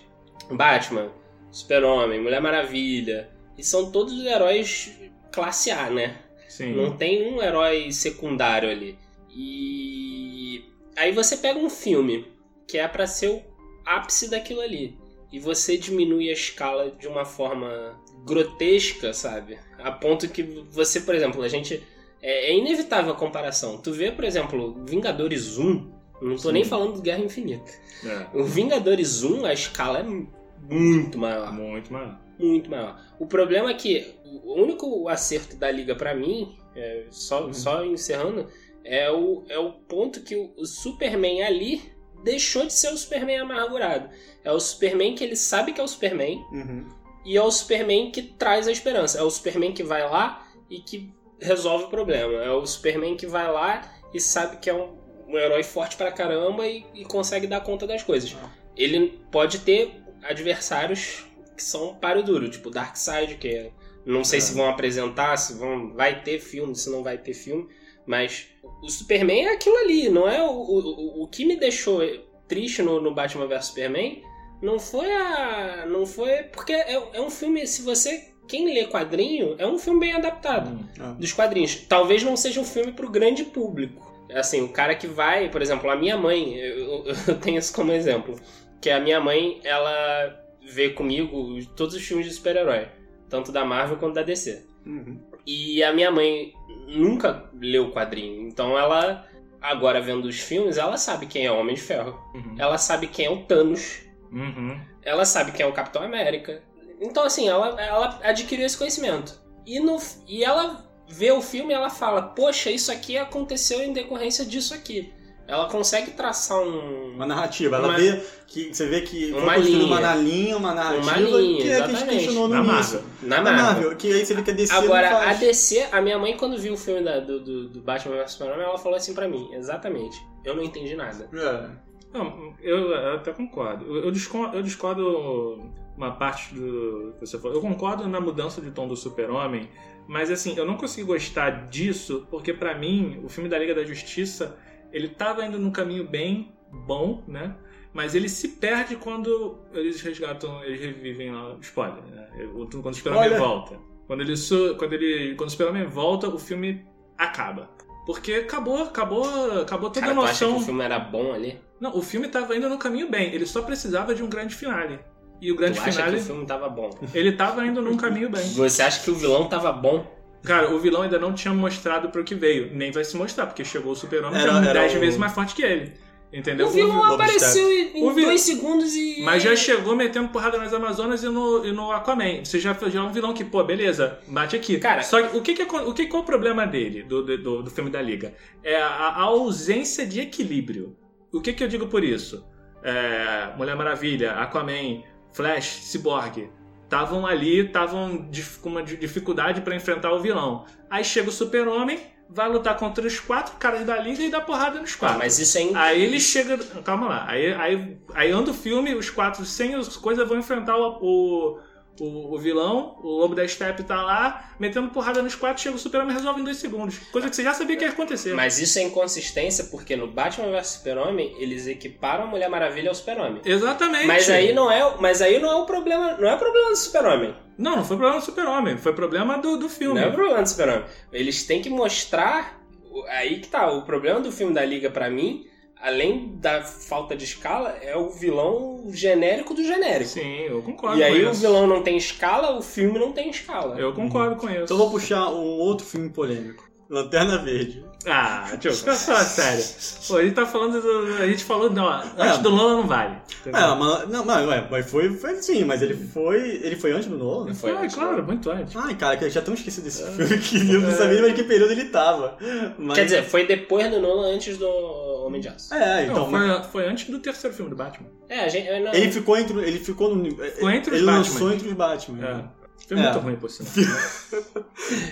[0.49, 1.11] Batman,
[1.51, 3.29] Super-Homem, Mulher Maravilha.
[3.57, 4.91] E são todos heróis
[5.31, 6.17] classe A, né?
[6.47, 6.73] Sim.
[6.73, 8.97] Não tem um herói secundário ali.
[9.29, 10.65] E
[10.97, 12.27] aí você pega um filme
[12.67, 13.41] que é pra ser o
[13.85, 14.97] ápice daquilo ali.
[15.31, 19.57] E você diminui a escala de uma forma grotesca, sabe?
[19.79, 21.81] A ponto que você, por exemplo, a gente.
[22.21, 23.77] É, é inevitável a comparação.
[23.77, 26.00] Tu vê, por exemplo, Vingadores 1.
[26.21, 26.51] Não tô Sim.
[26.53, 27.71] nem falando de Guerra Infinita.
[28.05, 32.19] É, O Vingadores 1, a escala é muito maior muito maior.
[32.39, 32.99] muito maior.
[33.19, 37.53] O problema é que o único acerto da liga pra mim, é, só, Uhum.
[37.53, 38.47] só encerrando,
[38.83, 41.81] é o, é o ponto que o, o Superman ali
[42.23, 44.09] deixou de ser o Superman amargurado.
[44.43, 46.87] É o Superman que ele sabe que é o Superman Uhum.
[47.25, 49.17] e é o Superman que traz a esperança.
[49.19, 52.33] É o Superman que vai lá e que resolve o problema.
[52.43, 53.81] É o Superman que vai lá
[54.13, 54.95] e sabe que é um,
[55.31, 58.35] um herói forte pra caramba e, e consegue dar conta das coisas.
[58.75, 59.91] Ele pode ter
[60.23, 63.71] adversários que são páreo duro, tipo Darkseid, que é,
[64.05, 64.41] não sei É.
[64.41, 67.67] se vão apresentar, se vão, vai ter filme, se não vai ter filme,
[68.05, 68.47] mas
[68.81, 72.01] o Superman é aquilo ali, não é o, o, o- o que me deixou
[72.47, 74.23] triste no, no Batman vs Superman
[74.61, 75.85] não foi a.
[75.87, 76.43] Não foi.
[76.43, 78.27] Porque é, é um filme, se você.
[78.47, 81.15] Quem lê quadrinho, é um filme bem adaptado Hum.
[81.17, 81.75] dos quadrinhos.
[81.87, 84.10] Talvez não seja um filme pro grande público.
[84.33, 87.91] Assim, o cara que vai, por exemplo, a minha mãe, eu, eu tenho isso como
[87.91, 88.39] exemplo.
[88.81, 92.87] Que a minha mãe, ela vê comigo todos os filmes de super-herói.
[93.29, 94.65] Tanto da Marvel quanto da DC.
[94.85, 95.19] Uhum.
[95.45, 96.53] E a minha mãe
[96.87, 98.47] nunca leu o quadrinho.
[98.47, 99.25] Então ela,
[99.61, 102.19] agora vendo os filmes, ela sabe quem é o Homem de Ferro.
[102.33, 102.55] Uhum.
[102.57, 104.01] Ela sabe quem é o Thanos.
[104.31, 104.79] Uhum.
[105.03, 106.61] Ela sabe quem é o Capitão América.
[106.99, 109.41] Então, assim, ela, ela adquiriu esse conhecimento.
[109.65, 113.93] E, no, e ela vê o filme e ela fala: Poxa, isso aqui aconteceu em
[113.93, 115.11] decorrência disso aqui.
[115.47, 117.13] Ela consegue traçar um.
[117.15, 117.75] Uma narrativa.
[117.75, 118.73] Ela Uma- vê que.
[118.73, 119.85] Você vê que Uma linha.
[119.85, 122.15] uma linha, uma narrativa Uma linha, que é que a gente exatamente.
[122.15, 123.01] questionou no Na início.
[123.01, 123.01] Marvel.
[123.23, 123.65] Na Na Marvel.
[123.65, 125.33] Marvel, que aí você vê que a DC Agora, não a.
[125.33, 128.61] DC, a minha mãe, quando viu o filme da- do, do, do Batman vs Superman,
[128.65, 130.17] ela falou assim pra mim: Exatamente.
[130.45, 131.27] Eu não entendi nada.
[131.33, 131.69] É.
[132.17, 133.85] Não, eu, eu até concordo.
[133.85, 137.55] Eu, eu discordo, eu discordo uma parte do que você falou.
[137.57, 139.69] Eu concordo na mudança de tom do Super-Homem,
[140.07, 143.83] mas assim, eu não consegui gostar disso porque pra mim o filme da Liga da
[143.83, 144.57] Justiça
[144.91, 147.55] ele tava indo num caminho bem bom, né?
[147.93, 152.27] Mas ele se perde quando eles resgatam, eles revivem lá, spoiler, né?
[152.69, 153.37] Quando o Olha.
[153.37, 153.79] volta.
[154.07, 154.33] Quando ele,
[154.77, 156.85] quando ele, quando o Super-Homem volta, o filme
[157.17, 157.69] acaba.
[158.05, 160.57] Porque acabou, acabou, acabou toda Cara, a tu acha que noção.
[160.57, 161.59] o filme era bom ali?
[161.79, 164.99] Não, o filme tava indo no caminho bem, ele só precisava de um grande finale.
[165.41, 166.91] E o grande tu acha finale, que o filme tava bom?
[167.13, 168.47] ele tava indo num caminho bem.
[168.53, 170.05] Você acha que o vilão tava bom?
[170.43, 173.63] Cara, o vilão ainda não tinha mostrado pro que veio, nem vai se mostrar, porque
[173.65, 175.93] chegou o Super-Homem que Era- é era 10 o- vezes mais forte que ele.
[176.33, 176.67] Entendeu?
[176.67, 179.21] O vilão Lobo apareceu em, em O dois segundos e.
[179.21, 182.45] Mas já chegou metendo porrada nas Amazonas e no, e no Aquaman.
[182.45, 184.79] Você já, já é um vilão que, pô, beleza, bate aqui.
[184.79, 187.21] Cara- Só que o que, que, é- o que qual é o problema dele, do,
[187.37, 188.33] do, do filme da Liga?
[188.63, 190.95] É a, a ausência de equilíbrio.
[191.33, 192.45] O que, que eu digo por isso?
[192.81, 196.49] É, Mulher Maravilha, Aquaman, Flash, Cyborg.
[196.83, 198.29] Estavam ali, estavam
[198.61, 200.65] com uma di- dificuldade pra enfrentar o vilão.
[200.89, 204.79] Aí chega o Super-Homem, vai lutar contra os quatro caras da Liga e dá porrada
[204.81, 205.19] nos Ah, quatro.
[205.19, 205.61] mas isso é.
[205.61, 206.57] in- Aí ele chega.
[206.83, 207.25] Calma lá.
[207.29, 211.59] Aí, aí, aí anda o filme, os quatro sem as coisas vão enfrentar o, o,
[211.99, 215.79] o, o vilão, o Lobo da Steppe tá lá, metendo porrada nos quatro, chega o
[215.79, 216.97] Superman e resolve em dois segundos.
[217.11, 218.33] Coisa que você já sabia que ia acontecer.
[218.33, 222.95] Mas isso é inconsistência porque no Batman vs Super-Homem eles equiparam a Mulher Maravilha ao
[222.95, 223.41] Super-Homem.
[223.45, 224.07] Exatamente.
[224.07, 226.75] Mas aí não é, mas aí não é o problema, não é o problema do
[226.75, 227.35] Super-Homem.
[227.57, 229.99] Não, não foi problema do Super-Homem, foi problema do, do filme.
[229.99, 230.85] Não é o problema do Super-Homem.
[231.11, 232.61] Eles têm que mostrar
[233.07, 235.45] aí que tá, o problema do filme da Liga pra mim,
[235.81, 240.11] além da falta de escala, é o vilão genérico do genérico.
[240.11, 243.29] Sim, eu concordo E com aí o vilão não tem escala, o filme não tem
[243.29, 243.79] escala.
[243.79, 244.63] Eu concordo com isso.
[244.63, 246.70] Então eu vou puxar um outro filme polêmico.
[246.91, 247.85] Lanterna Verde.
[248.05, 249.63] Ah, tio, fica só sério.
[250.07, 251.13] Pô, a gente tá falando do.
[251.23, 253.15] A gente falou, não, antes do Nolan não vale.
[253.39, 253.61] entendeu?
[253.61, 256.59] É, mas, não, mas, ué, mas foi, foi sim, mas ele foi.
[256.63, 257.53] Ele foi antes do Nolan?
[257.53, 258.21] Foi Foi, antes, claro, né?
[258.23, 258.75] muito antes.
[258.75, 261.33] Ai, cara, que eu já tão esquecido desse filme que eu não sabia nem em
[261.35, 262.37] que período ele tava.
[262.77, 265.73] Mas- Quer dizer, foi depois do Nolan, antes do Homem de Aço.
[265.73, 266.15] É, então.
[266.15, 268.07] não, mas- foi, foi antes do terceiro filme do Batman.
[268.27, 268.67] É, a gente.
[268.67, 269.57] Não, Ele ficou entre.
[269.59, 270.25] Ele ficou no.
[270.25, 271.17] Ficou entre os ele Batman.
[271.31, 272.27] lançou entre os Batman.
[272.27, 272.61] É.
[272.87, 273.11] Filme É.
[273.11, 273.71] muito ruim, por sinal.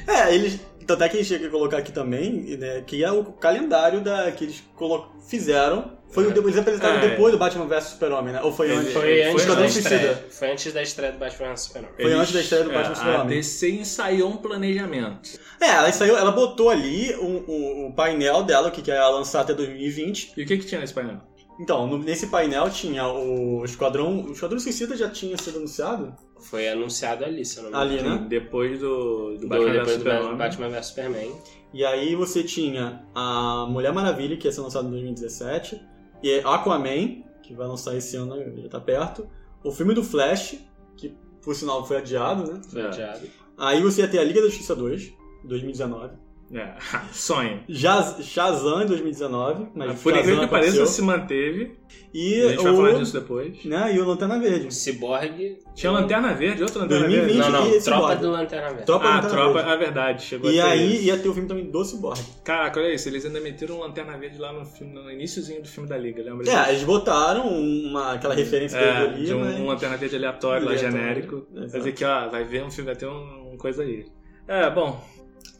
[0.08, 0.60] É, eles.
[0.90, 4.02] Tanto é que a gente tinha que colocar aqui também, né, que é o calendário
[4.02, 5.98] da, que eles colo- fizeram.
[6.12, 7.10] Foi o, eles apresentaram É.
[7.10, 8.42] depois do Batman vs Super-Homem, né?
[8.42, 8.92] Ou foi antes?
[8.94, 10.00] Foi Foi antes da estreia.
[10.16, 10.26] Suicida.
[10.32, 11.92] Foi antes da estreia do Batman vs Superman.
[12.02, 13.28] Foi antes da estreia do Batman é, A Super-Homem.
[13.38, 15.40] DC ensaiou um planejamento.
[15.62, 19.54] É, ela saiu, ela botou ali o, o- o painel dela, que quer lançar até
[19.54, 20.34] 2020.
[20.36, 21.18] E o que que tinha nesse painel?
[21.60, 24.22] Então, no- nesse painel tinha o Esquadrão.
[24.26, 26.14] O Esquadrão Suicida já tinha sido anunciado?
[26.40, 28.22] Foi anunciado ali, se eu não me Ali, engano.
[28.22, 28.26] né?
[28.30, 30.38] Depois do, do Do- Batman vs depois do Superman.
[30.38, 31.32] Batman vs Superman.
[31.74, 35.82] E aí você tinha a Mulher Maravilha, que ia ser lançado em 2017,
[36.24, 39.28] e Aquaman, que vai lançar esse ano, já tá perto,
[39.64, 40.56] o filme do Flash,
[40.96, 42.62] que por sinal foi adiado, né?
[42.70, 42.86] Foi É.
[42.86, 43.28] adiado.
[43.58, 45.12] Aí você ia ter a Liga da Justiça 2,
[45.44, 46.14] 2019.
[46.52, 46.74] É,
[47.14, 47.62] sonho.
[47.70, 51.78] Jaz- Shazam em 2019, mas Por Shazam incrível que pareça, se manteve.
[52.12, 53.64] E a gente vai o, falar disso depois.
[53.66, 54.74] né, e o Lanterna Verde.
[54.74, 55.60] Cyborg.
[55.76, 57.36] Tinha Lanterna Verde, outra Lanterna 2020.
[57.36, 57.52] Verde.
[57.52, 57.76] Não, não.
[57.76, 58.86] e Tropa do Lanterna Verde.
[58.86, 59.70] Tropa Ah, Lanterna tropa, Verde.
[59.72, 61.04] é verdade, chegou E aí isso.
[61.04, 62.20] ia ter o filme também do Cyborg.
[62.44, 65.68] Caraca, olha isso, eles ainda meteram um Lanterna Verde lá no, filme, no iníciozinho do
[65.68, 66.70] filme da Liga, lembra É, disso?
[66.70, 70.66] eles botaram uma, aquela referência É, dele ali, de um, mas- um Lanterna Verde aleatório
[70.66, 71.36] lá, Aleatório, genérico.
[71.52, 71.70] exato.
[71.70, 74.06] Vai dizer que, ó, vai ver um filme, vai ter um, um coisa aí.
[74.48, 75.00] É, bom,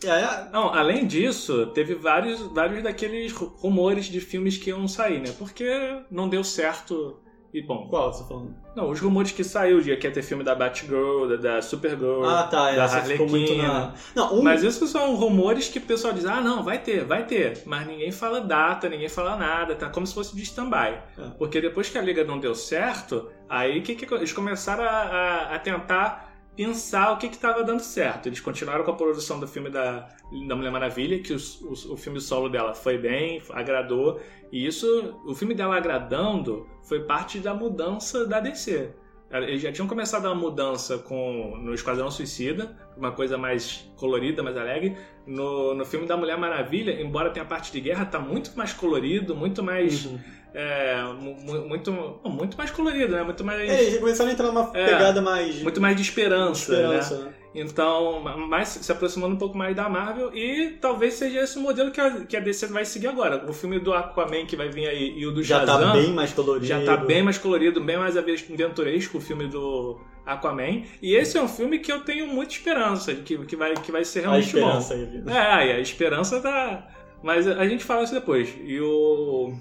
[0.04, 5.20] É, Não, além disso, teve vários, vários daqueles ru- rumores de filmes que iam sair,
[5.20, 5.34] né?
[5.38, 5.70] Porque
[6.10, 7.20] não deu certo.
[7.52, 8.56] E bom, qual você tá falando?
[8.76, 12.24] não, os rumores que saiu, de que ia ter filme da Batgirl, da, da Supergirl,
[12.24, 13.68] Ah, tá, é, da Harlequina.
[13.68, 13.94] na...
[14.16, 14.42] Não, um...
[14.44, 17.64] Mas isso são rumores que o pessoal diz, ah, não, vai ter, vai ter.
[17.66, 21.00] Mas ninguém fala data, ninguém fala nada, tá como se fosse de stand-by.
[21.18, 21.24] É.
[21.40, 25.56] Porque depois que a liga não deu certo, aí que, que eles começaram a, a-
[25.56, 26.29] a tentar
[26.60, 28.28] pensar o que estava dando certo.
[28.28, 30.10] Eles continuaram com a produção do filme da,
[30.46, 34.20] da Mulher Maravilha, que os- o filme solo dela foi bem, agradou.
[34.52, 34.86] E isso,
[35.26, 38.94] o filme dela agradando, foi parte da mudança da DC.
[39.32, 44.58] Eles já tinham começado uma mudança com no Esquadrão Suicida, uma coisa mais colorida, mais
[44.58, 44.98] alegre.
[45.26, 48.74] No, no filme da Mulher Maravilha, embora tenha a parte de guerra, tá muito mais
[48.74, 50.06] colorido, muito mais.
[50.06, 50.20] Uhum.
[50.54, 51.92] É, mu- mu- muito,
[52.26, 53.24] muito mais colorido, né?
[53.24, 53.70] Muito mais.
[53.70, 55.62] É, eles começaram a entrar numa É, pegada mais...
[55.62, 57.26] Muito mais de esperança, esperança, né?
[57.26, 57.34] né?
[57.56, 61.90] Então, mais se aproximando um pouco mais da Marvel e talvez seja esse o modelo
[61.92, 63.44] que a, que a DC vai seguir agora.
[63.50, 66.14] O filme do Aquaman que vai vir aí e o do Já Shazam tá bem
[66.14, 66.66] mais colorido.
[66.68, 70.84] já tá bem mais colorido, bem mais aventuresco o filme do Aquaman.
[71.02, 73.92] E esse é um filme que eu tenho muita esperança de que, que, vai, que
[73.92, 74.60] vai ser A realmente bom.
[74.60, 75.06] esperança aí.
[75.06, 75.30] viu?
[75.34, 76.88] É, a esperança tá.
[77.24, 78.48] Mas a gente fala isso depois.
[78.64, 79.54] E o.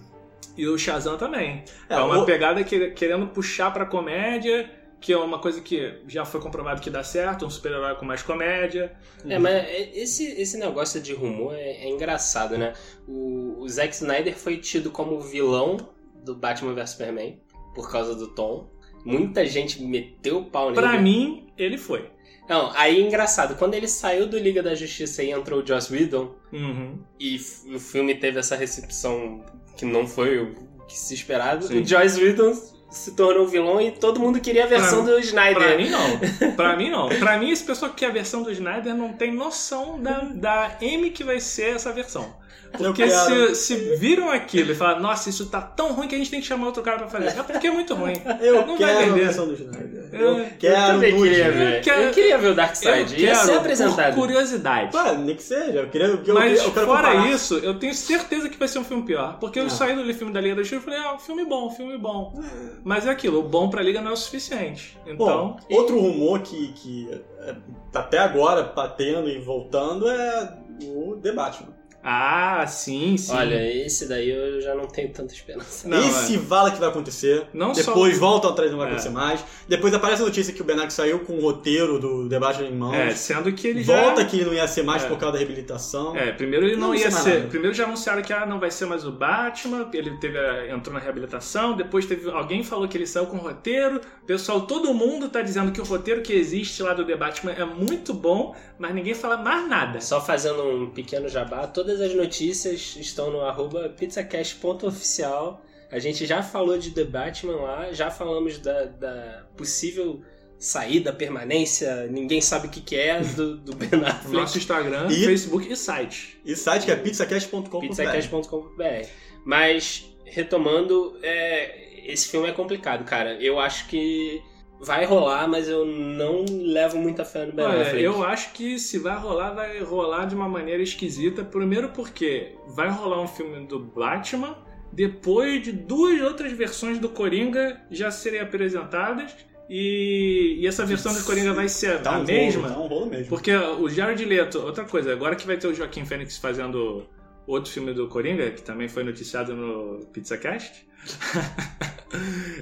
[0.57, 1.63] E o Shazam também.
[1.89, 4.69] É, É, uma o- pegada que, querendo puxar pra comédia,
[5.01, 8.23] que é uma coisa que já foi comprovado que dá certo, um super-herói com mais
[8.23, 8.93] comédia.
[9.29, 12.73] É, mas esse, esse negócio de rumor é, é engraçado, né?
[13.07, 15.77] O, o Zack Snyder foi tido como vilão
[16.25, 17.41] do Batman vs Superman
[17.75, 18.69] por causa do Tom.
[19.05, 20.81] Muita gente meteu o pau nele.
[20.81, 22.11] Pra mim, ele foi.
[22.49, 23.55] Não, aí é engraçado.
[23.57, 26.99] Quando ele saiu do Liga da Justiça e entrou o Joss Whedon, Uhum.
[27.21, 27.37] e
[27.73, 29.45] o filme teve essa recepção
[29.79, 30.55] que não foi o
[30.87, 31.81] que se esperava, Sim.
[31.81, 32.53] o Joss Whedon
[32.91, 35.57] se tornou vilão e todo mundo queria a versão Pra- do Snyder.
[35.63, 36.19] Pra mim, não.
[36.57, 37.09] Pra mim, não.
[37.11, 40.77] Pra mim, esse pessoal que quer a versão do Snyder não tem noção da, da
[40.81, 42.35] M que vai ser essa versão.
[42.77, 46.31] Porque se, se viram aquilo e falam, nossa, isso tá tão ruim que a gente
[46.31, 47.39] tem que chamar outro cara pra fazer.
[47.39, 48.13] É porque é muito ruim.
[48.43, 49.25] Eu Não vai quero a vender.
[49.25, 50.09] versão do Snyder.
[50.13, 51.77] É, Eu eu quero eu queria ver.
[51.79, 53.23] Eu quero- Eu queria ver o Dark Eu Side.
[53.23, 54.15] Ia ser quero, apresentado.
[54.15, 54.93] por curiosidade.
[54.93, 55.79] Pá, nem que seja.
[55.79, 57.31] Eu, queria, eu, eu, Mas eu quero fora comparar.
[57.31, 59.39] isso, eu tenho certeza que vai ser um filme pior.
[59.41, 59.71] Porque eu Ah.
[59.71, 61.97] saí do filme da Liga da Justiça e falei, ah, um filme bom, um filme
[61.97, 62.39] bom.
[62.85, 64.99] Mas é aquilo, o bom pra Liga não é o suficiente.
[65.07, 67.09] Então, Bom, outro rumor que, que
[67.41, 67.55] é,
[67.91, 70.53] tá até agora batendo e voltando é
[70.85, 71.78] o The Batman.
[72.03, 73.33] Ah, sim, sim.
[73.35, 75.89] Olha, esse daí eu já não tenho tanta esperança.
[75.89, 77.47] Não, Esse vala que vai acontecer.
[77.53, 78.91] Não Depois só- voltam atrás não vai É.
[78.91, 79.45] acontecer mais.
[79.69, 82.75] Depois aparece a notícia que o Ben Affleck saiu com o roteiro do Batman em
[82.77, 82.95] mãos.
[82.95, 84.01] É, sendo que ele já...
[84.01, 85.09] Volta que ele não ia ser mais É.
[85.09, 86.17] por causa da reabilitação.
[86.17, 87.35] É, primeiro ele não, Não ia ser.
[87.41, 87.49] nada.
[87.49, 90.95] Primeiro já anunciaram que ah, não vai ser mais o Batman, ele teve a- entrou
[90.95, 94.01] na reabilitação, depois teve alguém falou que ele saiu com o roteiro.
[94.27, 97.65] Pessoal, todo mundo tá dizendo que o roteiro que existe lá do The Batman é
[97.65, 100.01] muito bom, mas ninguém fala mais nada.
[100.01, 105.65] Só fazendo um pequeno jabá, todas as notícias estão no arroba pizzacast.oficial.
[105.91, 110.21] A gente já falou de The Batman lá, já falamos da, da possível
[110.59, 114.35] saída, permanência, ninguém sabe o que, que é do, do Ben Affleck.
[114.37, 116.39] Nosso Instagram, E- Facebook e site.
[116.45, 117.79] E site que é pizzacast.com.br.
[117.81, 119.09] pizzacast.com.br.
[119.47, 123.43] Mas, retomando, é, esse filme é complicado, cara.
[123.43, 124.43] Eu acho que
[124.81, 128.03] vai rolar, mas eu não levo muita fé no Ben Olha, Affleck.
[128.05, 131.45] eu acho que se vai rolar, vai rolar de uma maneira esquisita.
[131.45, 134.57] Primeiro porque vai rolar um filme do Batman,
[134.93, 139.35] depois de duas outras versões do Coringa já serem apresentadas.
[139.71, 142.69] E, e essa versão do Coringa vai ser Dá a um mesma.
[142.69, 143.27] Rolo, dá um rolo mesmo.
[143.29, 147.07] Porque o Jared Leto, outra coisa, agora que vai ter o Joaquim Fênix fazendo
[147.47, 150.87] outro filme do Coringa, que também foi noticiado no PizzaCast.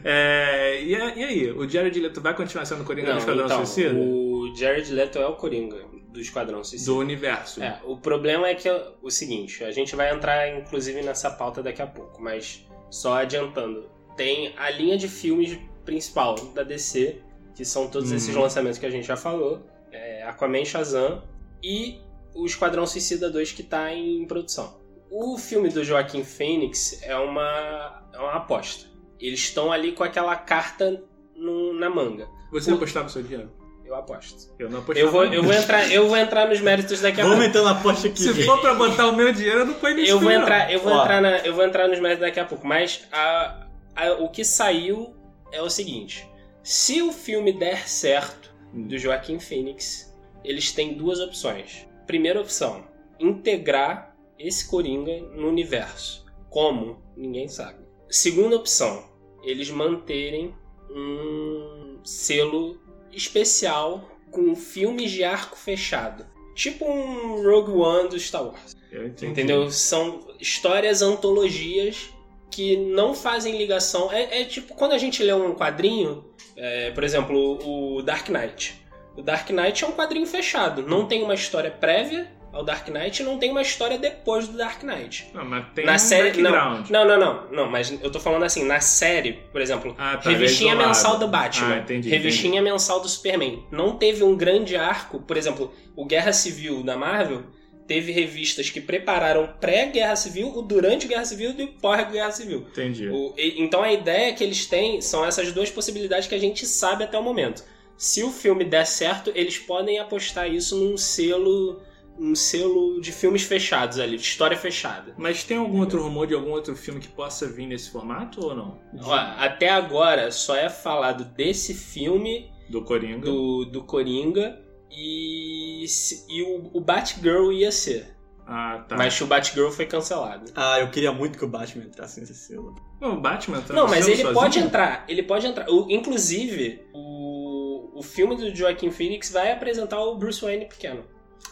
[0.05, 3.45] é, e, a- e aí, o Jared Leto vai continuar sendo Coringa do Não, Esquadrão
[3.47, 3.95] então, Suicida?
[3.99, 5.79] o Jared Leto é o Coringa
[6.13, 6.91] do Esquadrão Suicida.
[6.91, 7.63] Do universo.
[7.63, 11.63] É, o problema é que é o seguinte, a gente vai entrar inclusive nessa pauta
[11.63, 17.21] daqui a pouco, mas só adiantando, tem a linha de filmes principal da DC,
[17.55, 18.43] que são todos esses Uhum.
[18.43, 21.23] lançamentos que a gente já falou, é Aquaman, Shazam
[21.63, 22.01] e
[22.35, 24.79] o Esquadrão Suicida 2 que tá em produção.
[25.11, 28.87] O filme do Joaquim Phoenix é uma, é uma aposta.
[29.21, 31.03] Eles estão ali com aquela carta
[31.35, 32.29] no- na manga.
[32.53, 33.51] Você O- apostava o seu dinheiro?
[33.85, 34.53] Eu aposto.
[34.59, 34.99] Eu não apostava.
[35.07, 37.57] Eu vou, eu vou, entrar, eu vou entrar nos méritos daqui a Vamos pouco.
[37.59, 38.19] aumentando a aposta aqui.
[38.21, 40.81] Se for pra botar o meu dinheiro, eu não põe nisso Eu vou entrar, eu
[40.81, 41.03] vou Ó.
[41.03, 44.45] entrar na, eu vou entrar nos méritos daqui a pouco, mas a- a- o que
[44.45, 45.15] saiu
[45.53, 46.29] é o seguinte:
[46.65, 50.13] se o filme der certo do Joaquim Phoenix,
[50.45, 51.87] eles têm duas opções.
[52.09, 52.85] Primeira opção,
[53.21, 56.25] integrar esse Coringa no universo.
[56.51, 57.01] Como?
[57.17, 57.86] Ninguém sabe.
[58.09, 59.05] Segunda opção,
[59.43, 60.55] eles manterem
[60.91, 62.79] um selo
[63.13, 66.27] especial com filmes de arco fechado.
[66.55, 68.77] Tipo um Rogue One do Star Wars.
[69.23, 69.71] Entendeu?
[69.71, 72.11] São histórias antologias
[72.51, 74.11] que não fazem ligação.
[74.11, 76.25] É, é tipo quando a gente lê um quadrinho,
[76.57, 78.81] é, por exemplo, o Dark Knight.
[79.17, 80.83] O Dark Knight é um quadrinho fechado.
[80.83, 84.83] Não tem uma história prévia ao Dark Knight não tem uma história depois do Dark
[84.83, 85.29] Knight.
[85.35, 86.41] Não, mas tem na um série.
[86.41, 86.89] Não, background.
[86.91, 87.71] não, não, não, não.
[87.71, 90.89] Mas eu tô falando assim, na série, por exemplo, Ah, tá, revistinha é isolado.
[90.89, 93.65] mensal do Batman, Ah, entendi, revistinha mensal do Superman.
[93.71, 97.43] Não teve um grande arco, por exemplo, o Guerra Civil da Marvel
[97.87, 102.67] teve revistas que prepararam pré-Guerra Civil, o durante Guerra Civil e o pós-Guerra Civil.
[102.73, 103.09] Entendi.
[103.09, 106.67] O- e- então a ideia que eles têm são essas duas possibilidades que a gente
[106.67, 107.63] sabe até o momento.
[107.97, 111.81] Se o filme der certo, eles podem apostar isso num selo,
[112.19, 115.15] um selo de filmes fechados ali, de história fechada.
[115.19, 118.55] Mas tem algum outro rumor de algum outro filme que possa vir nesse formato ou
[118.55, 118.79] não?
[119.03, 123.25] Ó, até agora só é falado desse filme Do Coringa.
[123.27, 124.59] do, do Coringa
[124.91, 125.85] e,
[126.29, 128.15] e o, o Batgirl ia ser.
[128.49, 128.97] Ah, tá.
[128.97, 130.53] Mas o Batgirl foi cancelado.
[130.55, 132.77] Ah, eu queria muito que o Batman entrasse nesse selo.
[133.01, 134.35] Não, o Batman tá Não, mas selo ele sozinho?
[134.41, 135.05] pode entrar.
[135.09, 135.69] Ele pode entrar.
[135.69, 141.05] O- inclusive, o, o filme do Joaquin Phoenix vai apresentar o Bruce Wayne pequeno.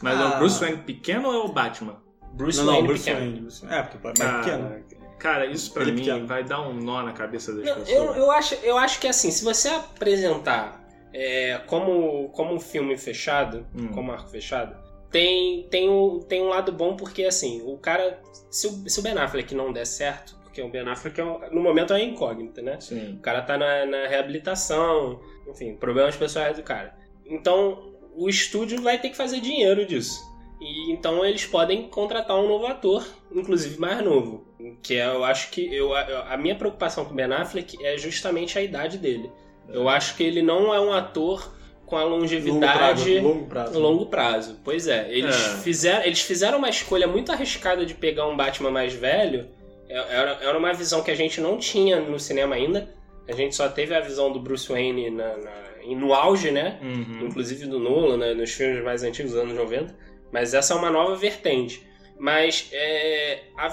[0.03, 0.37] Mas é Ah.
[0.37, 2.03] o Bruce Wayne pequeno ou é o Batman?
[2.33, 3.49] Bruce não, Wayne não, Bruce pequeno.
[3.51, 3.75] Wayne.
[3.79, 4.85] É, porque o pai é Ah, pequeno.
[5.19, 6.27] Cara, isso pra Ele mim pequeno.
[6.27, 7.89] vai dar um nó na cabeça das Não, pessoas.
[7.97, 12.97] eu, eu, acho, eu acho que assim, se você apresentar é, como, como um filme
[12.99, 13.89] fechado, Hum.
[13.89, 14.77] como arco fechado,
[15.11, 18.21] tem, tem, um, tem um lado bom porque assim, o cara.
[18.51, 21.39] Se o, se o Ben Affleck não der certo, porque o Ben Affleck é um-
[21.53, 22.79] no momento é uma incógnita, né?
[22.81, 23.15] Sim.
[23.15, 26.97] O cara tá na, na reabilitação, enfim, problemas pessoais do cara.
[27.25, 30.21] Então, o estúdio vai ter que fazer dinheiro disso.
[30.61, 34.47] E então eles podem contratar um novo ator, inclusive mais novo.
[34.83, 38.59] Que é, eu acho que eu, a minha preocupação com o Ben Affleck é justamente
[38.59, 39.31] a idade dele.
[39.69, 41.53] Eu acho que ele não é um ator
[41.85, 43.77] com a longevidade Longo prazo.
[43.77, 44.61] a longo prazo.
[44.65, 45.57] Pois é, eles, É.
[45.59, 49.49] Fizeram, eles fizeram uma escolha muito arriscada de pegar um Batman mais velho.
[49.89, 52.95] É- Era, era uma visão que a gente não tinha no cinema ainda.
[53.29, 56.79] A gente só teve a visão do Bruce Wayne na, na- no auge, né?
[56.81, 57.27] Uhum.
[57.27, 58.35] Inclusive do Nolan, né?
[58.35, 59.97] nos filmes mais antigos dos anos 90.
[60.33, 61.85] Mas essa é uma nova vertente.
[62.17, 63.67] Mas é, a,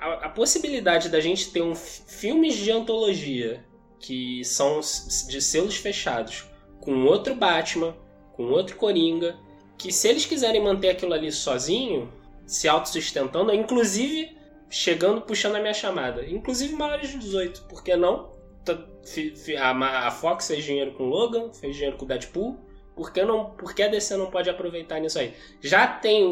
[0.00, 3.64] a- a possibilidade da gente ter um fi- filmes de antologia
[4.00, 4.80] que são
[5.28, 6.44] de selos fechados
[6.80, 7.96] com outro Batman,
[8.34, 9.36] com outro Coringa,
[9.78, 12.12] que se eles quiserem manter aquilo ali sozinho,
[12.46, 14.36] se autossustentando, inclusive
[14.68, 18.33] chegando, puxando a minha chamada, inclusive maiores de 18, por que não?
[18.64, 18.78] Tá-
[19.60, 22.58] A Fox fez dinheiro com Logan, fez dinheiro com Deadpool,
[22.96, 25.34] por que, não, por que a DC não pode aproveitar nisso aí?
[25.60, 26.24] Já tem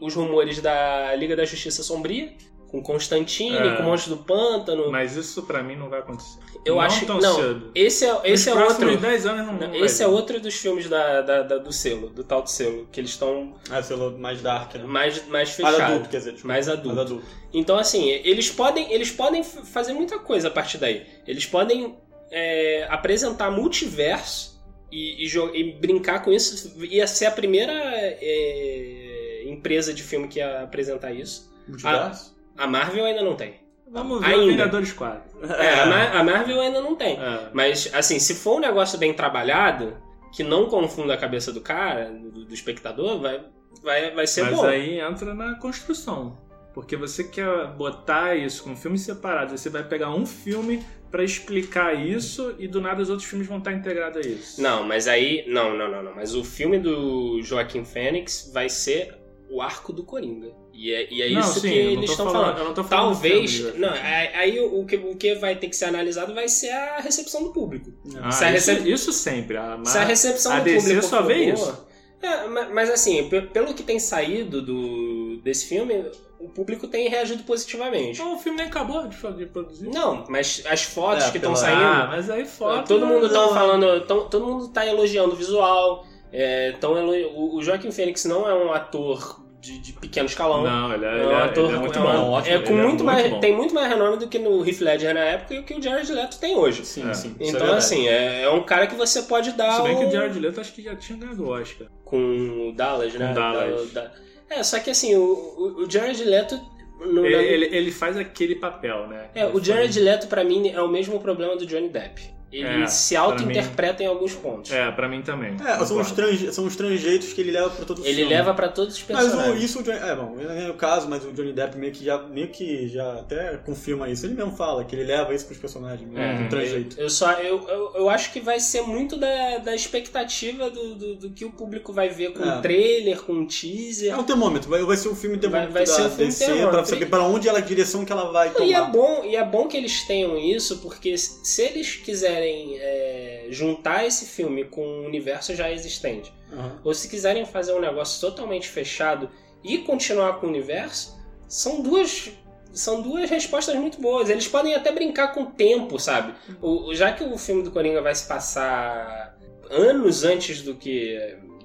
[0.00, 2.32] os rumores da Liga da Justiça Sombria,
[2.70, 3.76] com Constantine, É.
[3.76, 4.90] com Monstro do Pântano.
[4.90, 6.38] Mas isso pra mim não vai acontecer.
[6.64, 7.70] Eu não acho tão não, cedo.
[7.74, 8.96] Esse é, esse Nos é outro.
[8.96, 12.22] 10 anos não, Não, esse é outro dos filmes da, da- da- do selo, do
[12.22, 14.84] tal do selo, que eles estão É, selo mais dark, né?
[14.84, 15.80] mais, mais Mais fechados.
[15.80, 16.32] adulto, quer dizer.
[16.32, 16.52] desculpa.
[16.54, 16.88] Mais adulto.
[16.96, 17.26] Mais adulto.
[17.52, 21.04] Então, assim, eles podem, eles podem fazer muita coisa a partir daí.
[21.26, 21.96] Eles podem
[22.30, 24.50] é, apresentar multiverso,
[24.92, 26.76] e, e e brincar com isso.
[26.84, 31.50] Ia ser a primeira é, empresa de filme que ia apresentar isso.
[31.66, 32.34] Multiverso?
[32.36, 33.54] A Marvel ainda não tem.
[33.92, 34.44] Vamos ver Ainda.
[34.44, 35.52] o Vingadores 4.
[35.52, 37.16] É, a, Mar- a Marvel ainda não tem.
[37.18, 37.48] É.
[37.52, 39.96] Mas, assim, se for um negócio bem trabalhado,
[40.32, 43.40] que não confunda a cabeça do cara, do, do espectador, vai,
[43.82, 44.64] vai, vai ser Mas bom.
[44.64, 46.38] aí entra na construção.
[46.72, 49.60] Porque você quer botar isso com filmes separados.
[49.60, 53.58] Você vai pegar um filme pra explicar isso e do nada os outros filmes vão
[53.58, 54.62] estar integrados a isso.
[54.62, 55.44] Não, mas aí.
[55.48, 56.14] Não, não, não, não.
[56.14, 59.18] Mas o filme do Joaquim Fênix vai ser
[59.50, 60.48] o arco do Coringa.
[60.72, 62.58] E é, e é Não, isso sim, que eles estão falando- falando.
[62.58, 63.54] falando do Talvez.
[63.56, 67.00] filme, não, aí o, que, o que vai ter que ser analisado vai ser a
[67.00, 67.92] recepção do público.
[68.22, 69.56] Ah, Se isso, recep- isso sempre.
[69.56, 71.86] A, Se a recepção a do DC público só vê boa- isso.
[72.22, 76.04] É, ma- mas assim, pe- pelo que tem saído do, desse filme,
[76.38, 78.18] o público tem reagido positivamente.
[78.18, 79.88] Não, o filme nem acabou de, produzir.
[79.88, 81.80] Não, mas as fotos É, que estão saindo.
[81.82, 82.86] Ah, mas aí foto.
[82.88, 84.02] todo mundo tá falando.
[84.06, 86.06] tão- todo mundo tá elogiando o visual.
[86.32, 90.62] É, tão elo- o, o Joaquim Fênix não é um ator de, de pequeno escalão.
[90.64, 92.30] Não, ele é, É um é, ator ele é muito é bom.
[92.30, 93.40] ótimo, é com muito mais, bom.
[93.40, 95.82] tem muito mais renome do que no Heath Ledger na época e o que o
[95.82, 96.84] Jared Leto tem hoje.
[96.84, 97.14] Sim, É.
[97.14, 97.36] sim.
[97.38, 100.08] é Então, assim, é, é um cara que você pode dar Se bem que um-
[100.08, 101.88] o Jared Leto acho que já tinha ganhado o Oscar.
[102.04, 103.26] com o Dallas, né?
[103.26, 103.90] Com o Dallas.
[103.92, 104.10] Da- da-
[104.48, 106.58] É, só que assim, o, o, o Jared Leto.
[107.00, 109.28] no- Ele, ele, ele faz aquele papel, né?
[109.34, 112.20] É, o Ele Jared faz- Leto, pra mim, é o mesmo problema do Johnny Depp.
[112.52, 114.72] Ele É, se auto-interpreta em alguns pontos.
[114.72, 115.54] É, pra mim também.
[115.64, 118.30] É, são os, trans, são os trangeitos que ele leva pra todo o Ele filme.
[118.34, 119.62] leva pra todos os Mas o, personagens.
[119.64, 122.04] isso, o Johnny, é bom, não é o caso, mas o Johnny Depp meio que
[122.04, 124.26] já, meio que já até confirma isso.
[124.26, 126.96] Ele mesmo fala que ele leva isso pros personagens, É, um tranjeito.
[126.98, 130.94] eu, eu só eu, eu, eu acho que vai ser muito da, da expectativa do,
[130.96, 132.58] do, do que o público vai ver com É.
[132.58, 134.12] o trailer, com o teaser.
[134.12, 136.26] É um termômetro, vai, vai ser um filme termômetro Vai- vai ser da um filme
[136.32, 136.70] DC termômetro.
[136.76, 138.66] pra saber pra onde ela, a direção que ela vai tomar.
[138.66, 143.46] E é bom, e é bom que eles tenham isso, porque se eles quiserem é,
[143.50, 146.80] juntar esse filme com um universo já existente, Aham.
[146.84, 149.30] ou se quiserem fazer um negócio totalmente fechado
[149.62, 151.18] e continuar com o universo,
[151.48, 152.30] são duas.
[152.72, 154.30] São duas respostas muito boas.
[154.30, 156.34] Eles podem até brincar com o tempo, sabe?
[156.62, 159.36] O- já que o filme do Coringa vai se passar
[159.68, 161.18] anos antes do que.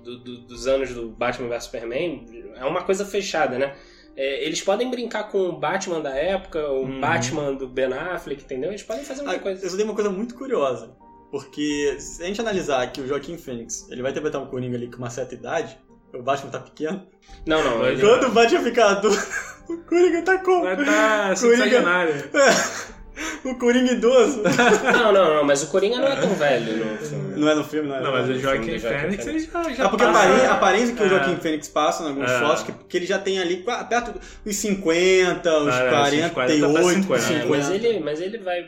[0.04, 3.76] do- do- dos anos do Batman vs Superman, é uma coisa fechada, né?
[4.18, 7.02] É, eles podem brincar com o Batman da época, o Uhum.
[7.02, 8.70] Batman do Ben Affleck, entendeu?
[8.70, 9.66] Eles podem fazer muita Ah, coisa.
[9.66, 10.96] eu só tenho uma coisa muito curiosa.
[11.32, 14.88] Porque se a gente analisar que o Joaquim Fênix, ele vai interpretar um Coringa ali
[14.90, 15.78] com uma certa idade,
[16.14, 17.06] o Batman tá pequeno.
[17.46, 17.86] Não, não.
[17.86, 19.18] Ele- Quando o Batman ficar adulto,
[19.68, 20.62] o Coringa tá com...
[20.62, 22.14] Vai tá Coringa- sensacionário.
[23.52, 24.42] O Coringa idoso.
[24.96, 27.36] Não, não, não, mas o Coringa não é tão velho no filme.
[27.36, 28.40] Não é no filme, não é Não, mas o.
[28.40, 31.10] Joaquim Fênix, ele já, já É porque a passa- aparência, a aparência que o É.
[31.10, 32.40] Joaquim Fênix passa em algumas É.
[32.40, 33.58] fotos, que, que ele já tem ali
[33.90, 37.34] perto dos 50, os Ah, é, esses 48, 40 pra 50.
[37.34, 38.66] É, mas ele, mas ele vai.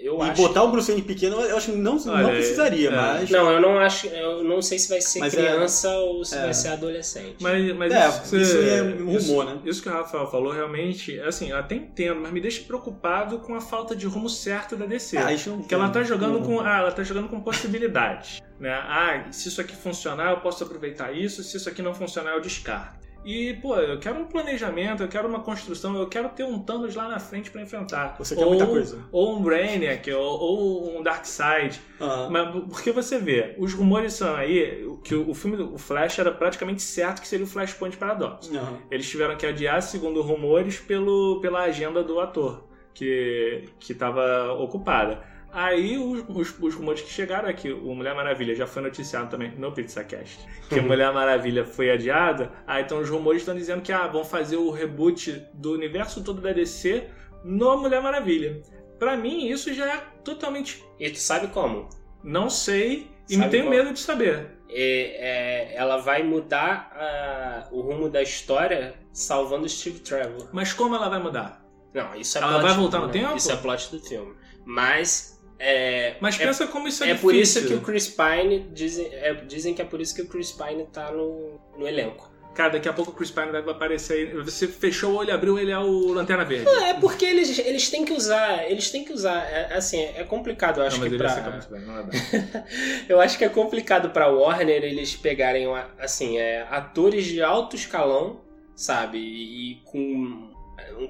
[0.00, 0.42] Eu E acho.
[0.42, 2.94] botar o Bruce Wayne pequeno, eu acho que não, não Olha, precisaria, é.
[2.94, 3.30] mas...
[3.30, 4.06] Não, eu não acho.
[4.08, 6.42] Eu não sei se vai ser Mas é- criança ou se é.
[6.42, 7.36] vai ser adolescente.
[7.40, 9.58] Mas, mas É, isso, isso é um rumor, isso- né?
[9.64, 13.54] Isso que o Rafael falou realmente, assim, eu até entendo, mas me deixa preocupado com
[13.54, 15.16] a falta de rumo certo da DC.
[15.16, 16.60] É, Porque ela tá jogando com.
[16.60, 18.40] Ah, ela tá jogando com possibilidades.
[18.58, 18.72] Né?
[18.72, 22.40] Ah, se isso aqui funcionar, eu posso aproveitar isso, se isso aqui não funcionar, eu
[22.40, 23.04] descarto.
[23.24, 26.94] E, pô, eu quero um planejamento, eu quero uma construção, eu quero ter um Thanos
[26.94, 28.16] lá na frente pra enfrentar.
[28.18, 28.98] Você quer ou, muita coisa.
[29.10, 31.80] Ou um Brainiac, ou, ou um Darkseid.
[31.98, 36.18] Ah, Mas porque você vê, os rumores são aí que o o filme do Flash
[36.18, 38.50] era praticamente certo que seria o Flashpoint Paradox.
[38.54, 38.78] aham.
[38.90, 45.22] Eles tiveram que adiar, segundo rumores, pelo, pela agenda do ator, que estava ocupada.
[45.52, 49.30] Aí os, os, os rumores que chegaram é que o Mulher Maravilha já foi noticiado
[49.30, 50.88] também no PizzaCast, que Uhum.
[50.88, 52.50] Mulher Maravilha foi adiada.
[52.66, 56.40] Aí então os rumores estão dizendo que ah, vão fazer o reboot do universo todo
[56.40, 57.08] da DC
[57.44, 58.60] no Mulher Maravilha.
[58.98, 60.84] Pra mim, isso já é totalmente.
[60.98, 61.88] E tu sabe como?
[62.22, 63.74] Não sei e Sabe me tenho qual?
[63.76, 64.58] medo de saber.
[64.68, 70.48] É, é, ela vai mudar ah, o rumo da história salvando Steve Trevor.
[70.52, 71.63] Mas como ela vai mudar?
[71.94, 73.36] Não, isso é Ela vai voltar no tempo?
[73.36, 74.34] Isso é plot do filme.
[74.64, 75.40] Mas.
[75.58, 77.78] É, Mas é, pensa como isso é, é por isso difícil.
[77.78, 78.68] que o Chris Pine.
[78.72, 82.34] Dizem, é, dizem que é por isso que o Chris Pine tá no, no elenco.
[82.54, 84.42] Cara, daqui a pouco o Chris Pine vai aparecer aí.
[84.42, 86.64] Você fechou o olho, abriu, ele é o Lanterna Verde.
[86.64, 88.68] Não, é porque eles, eles têm que usar.
[88.70, 89.44] Eles têm que usar.
[89.50, 91.32] é, assim, é complicado, eu acho não, mas que ele pra.
[91.32, 92.64] aceita muito bem, não é.
[93.08, 95.66] Eu acho que é complicado pra Warner eles pegarem,
[95.98, 98.40] assim, é, atores de alto escalão,
[98.76, 99.18] sabe?
[99.18, 100.53] E, e com,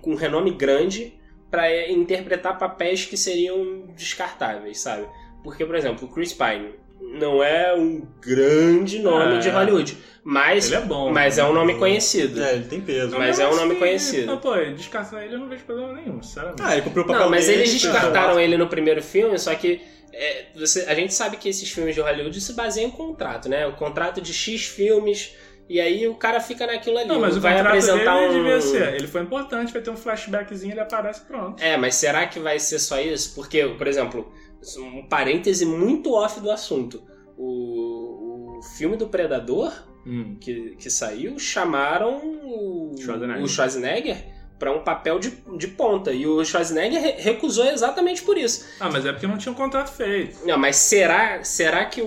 [0.02, 1.14] com renome grande
[1.50, 5.06] pra é, interpretar papéis que seriam descartáveis, sabe?
[5.42, 6.70] Porque, por exemplo, o Chris Pine,
[7.00, 9.38] não é um grande nome É.
[9.38, 9.96] de Hollywood.
[10.26, 11.12] Mas, Ele é bom.
[11.12, 12.42] mas é um nome conhecido.
[12.42, 13.14] É, ele tem peso.
[13.18, 14.26] Mas é um nome conhecido.
[14.26, 16.62] Não, pô, descartar ele eu não vejo problema nenhum, sinceramente.
[16.64, 19.54] Ah, ele cumpriu o papel Não, mas dele, eles descartaram ele no primeiro filme, só
[19.54, 19.82] que
[20.14, 23.66] é, você- a gente sabe que esses filmes de Hollywood se baseiam em contrato, né?
[23.66, 25.34] O contrato de X filmes,
[25.68, 27.08] e aí o cara fica naquilo ali.
[27.08, 28.42] Não, mas o vai apresentar dele um.
[28.42, 28.94] devia ser.
[28.94, 31.62] Ele foi importante, vai ter um flashbackzinho, ele aparece pronto.
[31.62, 33.34] É, mas será que vai ser só isso?
[33.34, 34.32] Porque, por exemplo,
[34.78, 37.02] um parêntese muito off do assunto.
[37.36, 39.72] O, o filme do Predador,
[40.06, 40.36] Hum.
[40.38, 43.42] que, que saiu, chamaram o Schwarzenegger.
[43.42, 44.33] o Schwarzenegger
[44.64, 46.10] para um papel de, de ponta.
[46.10, 48.64] E o Schwarzenegger re- recusou exatamente por isso.
[48.80, 50.38] Ah, mas é porque não tinha um contrato feito.
[50.46, 52.06] Não, mas será, será que o,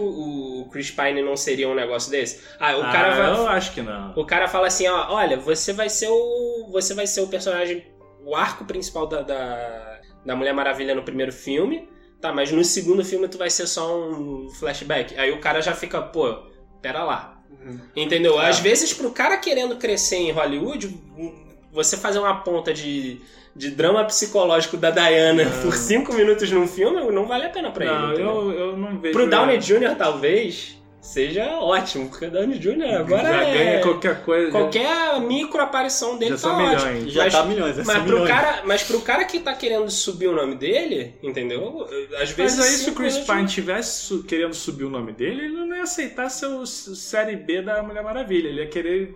[0.63, 2.41] o Chris Pine não seria um negócio desse?
[2.59, 4.11] Ah, o ah, cara vai, eu acho que não.
[4.15, 7.85] o cara fala assim, ó, olha, você vai ser o você vai ser o personagem,
[8.25, 11.87] o arco principal da, da, da Mulher Maravilha no primeiro filme,
[12.19, 12.33] tá?
[12.33, 15.15] Mas no segundo filme tu vai ser só um flashback.
[15.15, 16.39] Aí o cara já fica, pô,
[16.81, 17.39] pera lá.
[17.51, 17.79] Uhum.
[17.95, 18.41] Entendeu?
[18.41, 18.49] É.
[18.49, 20.87] Às vezes pro cara querendo crescer em Hollywood,
[21.71, 23.19] você fazer uma ponta de
[23.55, 25.61] de drama psicológico da Diana Não.
[25.63, 28.13] por cinco minutos num filme não vale a pena pra não, ele.
[28.21, 28.51] entendeu?
[28.51, 29.13] eu, eu não vejo.
[29.17, 32.93] Pro Downey Jr., talvez, seja ótimo, porque o Downey Jr.
[32.99, 33.53] agora já é...
[33.57, 34.51] ganha qualquer coisa.
[34.51, 36.91] Qualquer micro aparição dele já tá são ótimo.
[36.91, 37.11] milhões.
[37.13, 38.27] Já Mas- tá milhões, Mas 100 pro, milhões.
[38.29, 41.87] cara, mas pro cara que tá querendo subir o nome dele, entendeu?
[42.21, 42.57] Às vezes.
[42.59, 45.75] Mas aí se o Chris Pine tivesse su- querendo subir o nome dele, ele não
[45.75, 48.49] ia aceitar ser o série B da Mulher Maravilha.
[48.49, 49.15] Ele ia querer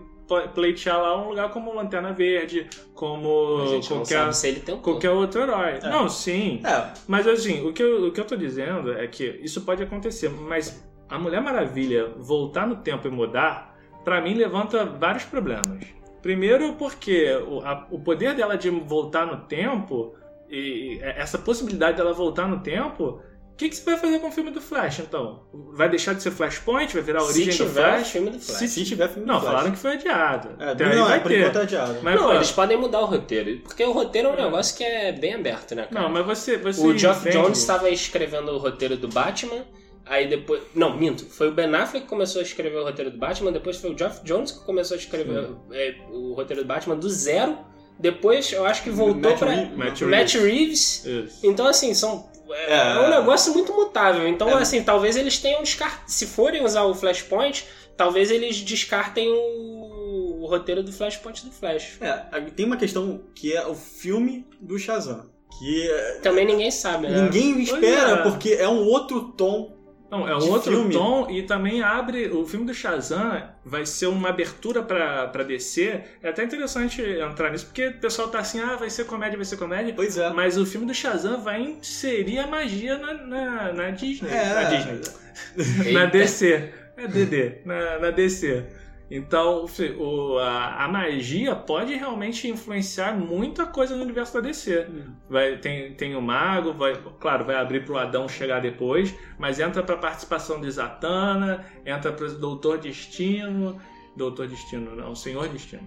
[0.53, 4.31] pleitear lá um lugar como Lanterna Verde, como qualquer,
[4.65, 4.77] tentou.
[4.79, 5.79] qualquer outro herói.
[5.81, 5.89] É.
[5.89, 6.61] Não, sim.
[6.65, 9.83] É, Mas assim, o que, eu, o que eu tô dizendo é que isso pode
[9.83, 15.83] acontecer, mas a Mulher Maravilha voltar no tempo e mudar, pra mim levanta vários problemas.
[16.21, 20.13] Primeiro porque o, a- o poder dela de voltar no tempo,
[20.49, 23.19] e essa possibilidade dela voltar no tempo,
[23.53, 25.43] o que, que você vai fazer com o filme do Flash, então?
[25.73, 26.93] Vai deixar de ser Flashpoint?
[26.93, 28.09] Vai virar a se origem do tiver Flash?
[28.09, 28.57] filme do Flash.
[28.57, 29.51] Se- se tiver filme do Não, Flash.
[29.53, 30.49] falaram que foi adiado.
[30.59, 31.39] É, aí não, é, vai por ter.
[31.41, 31.97] enquanto é adiado.
[32.01, 33.59] Mas, não, pô, eles podem mudar o roteiro.
[33.61, 36.01] Porque o roteiro é um negócio que é bem aberto, né, cara?
[36.01, 39.63] não, mas você, você o Geoff Jones estava escrevendo o roteiro do Batman.
[40.05, 40.63] Aí depois.
[40.73, 41.25] Não, minto.
[41.27, 43.51] Foi o Ben Affleck que começou a escrever o roteiro do Batman.
[43.51, 47.07] Depois foi o Geoff Jones que começou a escrever é, o roteiro do Batman do
[47.07, 47.55] zero.
[47.99, 49.49] Depois eu acho que voltou Matt pra.
[49.51, 51.05] Reeves- Matt Matt Reeves.
[51.05, 51.39] Isso.
[51.43, 52.30] Então, assim, são.
[52.53, 52.99] É, É.
[52.99, 54.27] um negócio muito mutável.
[54.27, 54.61] Então, É.
[54.61, 56.01] assim, talvez eles tenham descart...
[56.07, 57.65] Se forem usar o Flashpoint,
[57.97, 61.97] talvez eles descartem o, o roteiro do Flashpoint do Flash.
[62.01, 65.29] É, tem uma questão que é o filme do Shazam.
[65.59, 67.21] Que é, Também ninguém sabe, né?
[67.23, 68.23] ninguém espera, é.
[68.23, 69.77] porque é um outro tom.
[70.11, 70.93] Não, é um outro filme.
[70.93, 72.27] tom e também abre.
[72.27, 76.03] O filme do Shazam vai ser uma abertura pra, pra DC.
[76.21, 79.45] É até interessante entrar nisso, porque o pessoal tá assim, ah, vai ser comédia, vai
[79.45, 79.93] ser comédia.
[79.95, 80.29] Pois é.
[80.31, 84.29] Mas o filme do Shazam vai inserir a magia na, na, na Disney.
[84.29, 84.53] É.
[84.53, 85.93] Na Disney.
[85.93, 86.17] na Eita.
[86.17, 86.73] DC.
[86.97, 87.53] É DD.
[87.65, 88.65] Na, na DC.
[89.13, 89.65] Então,
[89.99, 94.87] o, a, a magia pode realmente influenciar muita coisa no universo da DC.
[95.29, 99.83] Vai, tem, tem o Mago, vai, claro, vai abrir pro Adão chegar depois, mas entra
[99.83, 103.77] pra participação de Zatanna, entra pro Doutor Destino.
[104.15, 105.83] Doutor Destino, não, Senhor Destino.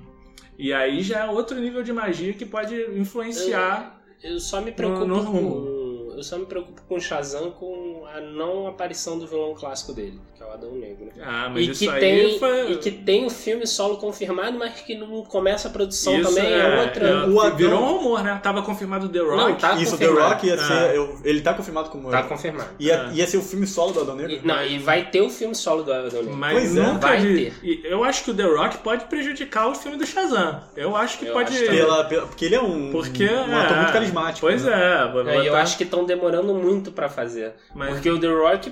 [0.59, 4.03] E aí já é outro nível de magia que pode influenciar.
[4.23, 5.74] Eu só me preocupo No- no com.
[6.17, 10.21] Eu só me preocupo com o Shazam com a não aparição do vilão clássico dele,
[10.37, 11.09] que é o Adão Negro.
[11.23, 12.73] Ah, mas E isso que, aí tem, foi.
[12.73, 16.53] e que tem o filme solo confirmado, mas que não começa a produção Isso também,
[16.53, 17.09] é, outra.
[17.09, 18.39] é, O avião- Virou um rumor, né?
[18.43, 19.37] Tava confirmado The Rock.
[19.37, 20.35] Não, tá Isso, The confirmado.
[20.35, 20.59] Rock ia Ah.
[20.59, 20.97] ser.
[20.97, 22.11] eu- ele tá confirmado como.
[22.11, 22.71] Tá confirmado.
[22.79, 23.11] ia, Ah.
[23.13, 24.33] ia ser o filme solo do Adão Negro?
[24.33, 26.37] E, não, e vai ter o filme solo do Adão Negro.
[26.37, 26.83] Mas Pois é.
[26.83, 27.81] nunca Vai vi- ter.
[27.87, 30.63] Eu acho que o The Rock pode prejudicar o filme do Shazam.
[30.77, 31.55] Eu acho que Eu pode.
[31.57, 31.65] acho.
[31.67, 34.41] Pela, pela- porque ele é um, Porque um ator é, muito carismático.
[34.47, 34.73] Pois né?
[34.75, 35.23] é.
[35.23, 37.55] vai É, eu acho que estão demorando muito pra fazer.
[37.75, 38.71] Mas- Porque o The Rock,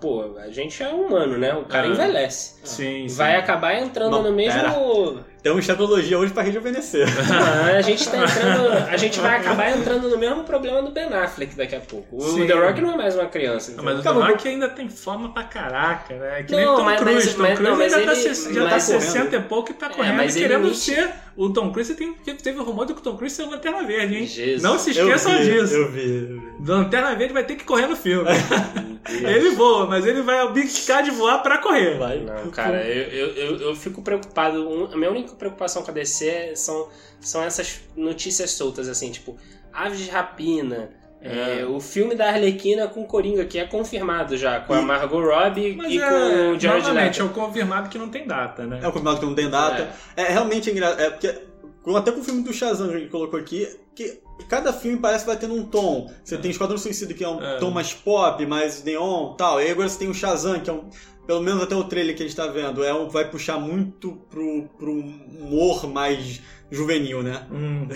[0.00, 1.54] pô, a gente é humano, né?
[1.54, 1.90] O cara Ah.
[1.90, 2.56] envelhece.
[2.64, 3.16] Sim, sim.
[3.16, 4.60] Vai acabar entrando Não, no mesmo.
[5.44, 7.06] Temos tecnologia hoje pra rejuvenescer.
[7.30, 8.72] Ah, a gente tá entrando.
[8.88, 12.16] A gente vai acabar entrando no mesmo problema do Ben Affleck daqui a pouco.
[12.16, 12.46] O Sim.
[12.46, 13.72] The Rock não é mais uma criança.
[13.72, 13.94] Entendeu?
[13.94, 14.26] Mas o The.
[14.26, 16.44] Rock ainda tem forma pra caraca, né?
[16.44, 17.26] Que nem Não, Tom mas- Cruise.
[17.36, 19.70] mas- Tom mas- Cruise não, ainda tá, ele- se- já tá mas- 60 e pouco
[19.70, 21.10] e tá correndo mas ele querendo imite- ser.
[21.36, 23.82] O Tom Cruise tem, teve o rumor de que o Tom Cruise ser o Lanterna
[23.82, 24.26] Verde, hein?
[24.26, 24.62] Jesus.
[24.62, 25.74] Não se Eu esqueçam vi, disso.
[25.74, 26.00] Eu vi,
[26.32, 26.70] eu vi.
[26.70, 28.30] Lanterna Verde vai ter que correr no filme.
[29.10, 31.98] ele voa, mas ele vai abdicar de voar pra correr.
[31.98, 32.20] Vai.
[32.20, 34.66] Não, cara, eu, eu, eu, eu fico preocupado.
[34.68, 36.88] Um- A minha única preocupação com a DC são,
[37.20, 39.36] são essas notícias soltas, assim, tipo,
[39.72, 40.90] Aves de Rapina.
[41.26, 45.20] é, o filme da Arlequina com Coringa, que é confirmado já, com a E- Margot
[45.22, 47.20] Robbie Mas e é, com o Jared novamente, Leto.
[47.20, 48.80] é o confirmado que não tem data, né?
[48.82, 49.88] É o confirmado que não tem data.
[50.16, 51.00] É, realmente engraçado.
[51.00, 51.34] É porque
[51.96, 54.20] até com o filme do Shazam que ele colocou aqui, que
[54.50, 56.10] cada filme parece que vai tendo um tom.
[56.22, 57.56] Você tem Esquadrão Suicida, que é um É.
[57.58, 59.60] tom mais pop, mais neon tal.
[59.60, 60.88] E aí agora você tem o Shazam, que é um.
[61.26, 64.12] Pelo menos até o trailer que a gente tá vendo, é um, vai puxar muito
[64.30, 67.46] pro, pro humor mais juvenil, né?
[67.50, 67.88] Uhum.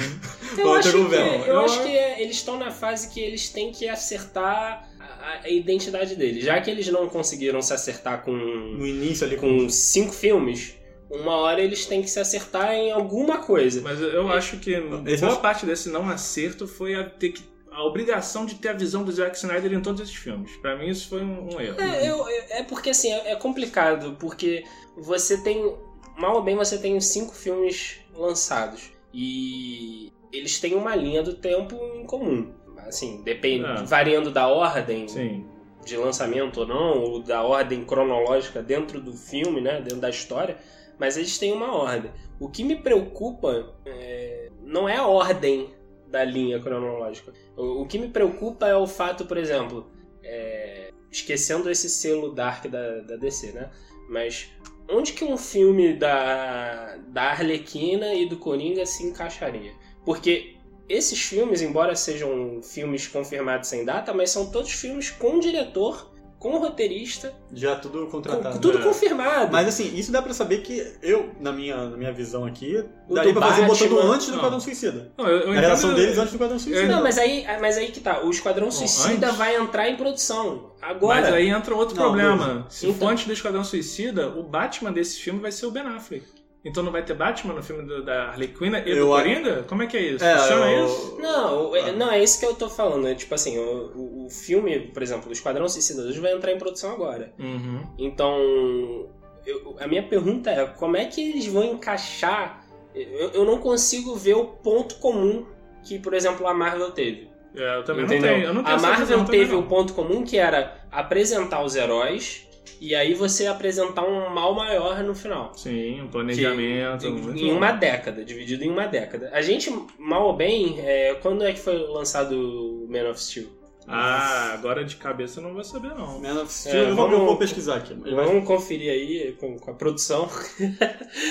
[0.57, 1.89] Eu acho, que, eu Eu- acho que
[2.23, 6.45] eles estão na fase que eles têm que acertar a, a identidade deles.
[6.45, 9.59] Já que eles não conseguiram se acertar com, No início ali com.
[9.65, 10.75] com cinco filmes,
[11.11, 13.81] uma hora eles têm que se acertar em alguma coisa.
[13.83, 17.43] Mas eu acho que boa parte desse não acerto foi a ter que
[17.79, 20.57] a obrigação de ter a visão do Zack Snyder em todos esses filmes.
[20.57, 21.81] Pra mim isso foi um, um erro.
[21.81, 24.65] É, eu- eu- é porque assim, é, é complicado, porque
[24.97, 25.77] você tem.
[26.17, 28.91] Mal ou bem você tem cinco filmes lançados.
[29.15, 32.53] E eles têm uma linha do tempo em comum.
[32.79, 33.83] Assim, depende, É.
[33.85, 35.47] variando da ordem Sim.
[35.85, 39.81] de lançamento ou não, ou da ordem cronológica dentro do filme, né?
[39.81, 40.57] Dentro da história,
[40.99, 42.11] mas eles têm uma ordem.
[42.41, 45.71] O que me preocupa é, não é a ordem
[46.11, 47.33] da linha cronológica.
[47.57, 49.91] O, o que me preocupa é o fato, por exemplo,
[50.23, 53.71] é, esquecendo esse selo dark da, da DC, né?
[54.09, 54.51] Mas
[54.91, 59.73] onde que um filme da, da Arlequina e do Coringa se encaixaria?
[60.05, 60.57] Porque
[60.89, 66.57] esses filmes, embora sejam filmes confirmados sem data, mas são todos filmes com diretor, com
[66.59, 68.59] roteirista, Já tudo com, contratado.
[68.61, 68.83] tudo é.
[68.83, 69.51] confirmado.
[69.51, 73.15] Mas assim, isso dá pra saber que eu, na minha, na minha visão aqui, O
[73.15, 74.39] daria pra fazer Batman, botando antes do.
[74.39, 75.11] Quadrão Suicida.
[75.19, 76.87] Não, eu, eu A relação deles antes do Quadrão Suicida.
[76.87, 78.21] Não, mas aí, mas aí que tá.
[78.23, 79.37] O Esquadrão Suicida antes?
[79.39, 80.73] vai entrar em produção.
[80.81, 81.21] Agora.
[81.23, 82.67] Mas aí entra outro Não, problema.
[82.69, 85.83] Se Então- for antes do Esquadrão Suicida, o Batman desse filme vai ser o Ben
[85.83, 86.25] Affleck.
[86.65, 89.63] Então não vai ter Batman no filme do- da Harley Quinn e do Eu- Coringa?
[89.69, 90.25] Como é que é isso?
[90.25, 91.17] É, Funciona eu- isso?
[91.21, 91.79] Não, Ah.
[91.79, 93.07] é- não, é isso que eu tô falando.
[93.07, 96.59] É tipo assim, o, o- filme, por exemplo, o Esquadrão Suicida 2 vai entrar em
[96.59, 97.33] produção agora.
[97.39, 97.83] Uhum.
[97.97, 99.09] Então,
[99.47, 102.65] eu- a minha pergunta é, como é que eles vão encaixar?
[102.95, 105.47] Eu, eu não consigo ver o ponto comum
[105.85, 107.31] que, por exemplo, a Marvel teve.
[107.55, 108.31] É, eu também Entendeu?
[108.31, 108.47] não tenho.
[108.49, 112.48] Eu não tenho a Marvel teve o ponto comum que era apresentar os heróis
[112.81, 115.53] e aí você apresentar um mal maior no final.
[115.57, 117.03] Sim, um planejamento.
[117.03, 117.57] Que- muito em bom.
[117.57, 119.31] uma década, dividido em uma década.
[119.33, 123.47] A gente, mal ou bem, é, quando é que foi lançado o Man of Steel?
[123.91, 126.21] Ah, agora de cabeça eu não vou saber, não.
[126.21, 127.95] Man of Steel, É, eu, vou, eu vamos- vou pesquisar aqui.
[127.95, 130.29] Mas vai- Vamos conferir aí com, com a produção.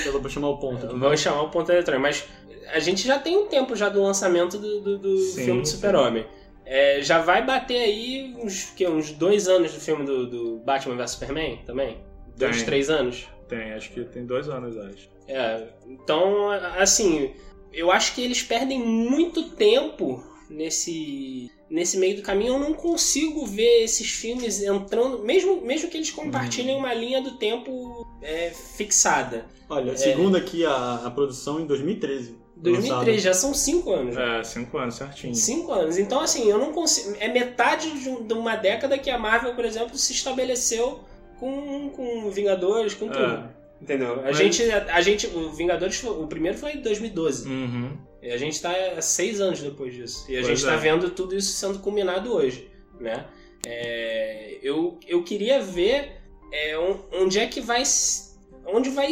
[0.06, 0.86] eu vou chamar o ponto.
[0.88, 0.98] aqui.
[0.98, 2.02] Vamos chamar o ponto eletrônico.
[2.02, 2.26] Mas
[2.74, 5.68] a gente já tem um tempo já do lançamento do, do- do Sim, filme do
[5.68, 5.76] sim.
[5.76, 6.26] Super-Homem.
[6.70, 10.96] É, já vai bater aí uns, que, uns dois anos do filme do, do Batman
[10.98, 11.98] vs Superman também?
[12.38, 12.66] Dois, Tem.
[12.66, 13.26] três anos?
[13.48, 15.10] Tem, acho que tem dois anos, acho.
[15.30, 17.34] É, então, assim,
[17.72, 22.56] eu acho que eles perdem muito tempo nesse, nesse meio do caminho.
[22.56, 26.80] Eu não consigo ver esses filmes entrando, mesmo, mesmo que eles compartilhem Hum.
[26.80, 29.46] uma linha do tempo é, fixada.
[29.70, 29.96] Olha, É.
[29.96, 32.36] segundo aqui a, a produção em 2013.
[32.62, 34.18] 2003, já são cinco anos.
[34.18, 35.36] É, cinco anos, certinho.
[35.36, 35.98] Cinco anos.
[35.98, 37.16] Então, assim, eu não consigo.
[37.20, 41.02] É metade de um- de uma década que a Marvel, por exemplo, se estabeleceu
[41.40, 43.24] com, com Vingadores, com tudo.
[43.24, 43.58] É.
[43.82, 44.14] Entendeu?
[44.20, 44.64] A Mas- gente.
[44.72, 45.28] A gente.
[45.28, 47.48] O Vingadores, o primeiro foi em 2012.
[47.48, 47.96] Uhum.
[48.24, 50.26] E a gente tá há seis anos depois disso.
[50.28, 50.78] E a Pois gente tá é.
[50.78, 53.26] vendo tudo isso sendo culminado hoje, né?
[53.66, 56.14] É, eu, eu queria ver
[56.52, 57.84] é, on- onde é que vai...
[58.66, 59.12] Onde vai...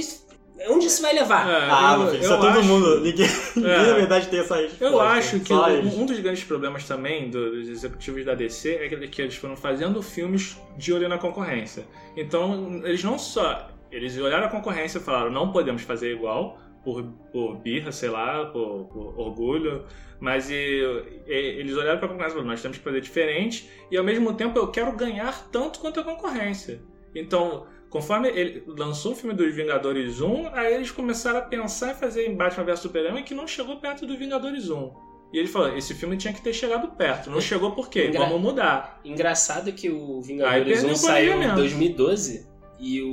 [0.70, 1.48] Onde isso vai levar?
[1.50, 3.00] É, Ah, eu- meu filho, eu isso é todo acho- mundo.
[3.02, 3.78] Ninguém, ninguém, É.
[3.88, 4.86] na verdade, tem essa resposta.
[4.86, 8.88] Eu acho que um, um dos grandes problemas também do- dos executivos da DC é
[8.90, 11.86] que, que eles foram fazendo filmes de olho na concorrência.
[12.16, 13.70] Então, eles não só.
[13.92, 18.46] Eles olharam a concorrência e falaram: não podemos fazer igual, por, por birra, sei lá,
[18.46, 19.84] por, por orgulho.
[20.20, 20.54] Mas e,
[21.28, 24.04] e- eles olharam para a concorrência e falaram: nós temos que fazer diferente e ao
[24.06, 26.82] mesmo tempo eu quero ganhar tanto quanto a concorrência.
[27.14, 27.68] Então.
[27.96, 32.26] Conforme ele lançou o filme dos Vingadores 1, aí eles começaram a pensar em fazer
[32.28, 34.92] em Batman vs Superman que não chegou perto do Vingadores 1.
[35.32, 37.30] E ele falou, esse filme tinha que ter chegado perto.
[37.32, 38.08] Não chegou por quê?
[38.08, 39.00] Engra- Vamos mudar.
[39.06, 41.56] Engraçado que o Vingadores perdeu 1 o saiu em planejamento.
[41.56, 42.48] 2012
[42.80, 43.08] e o,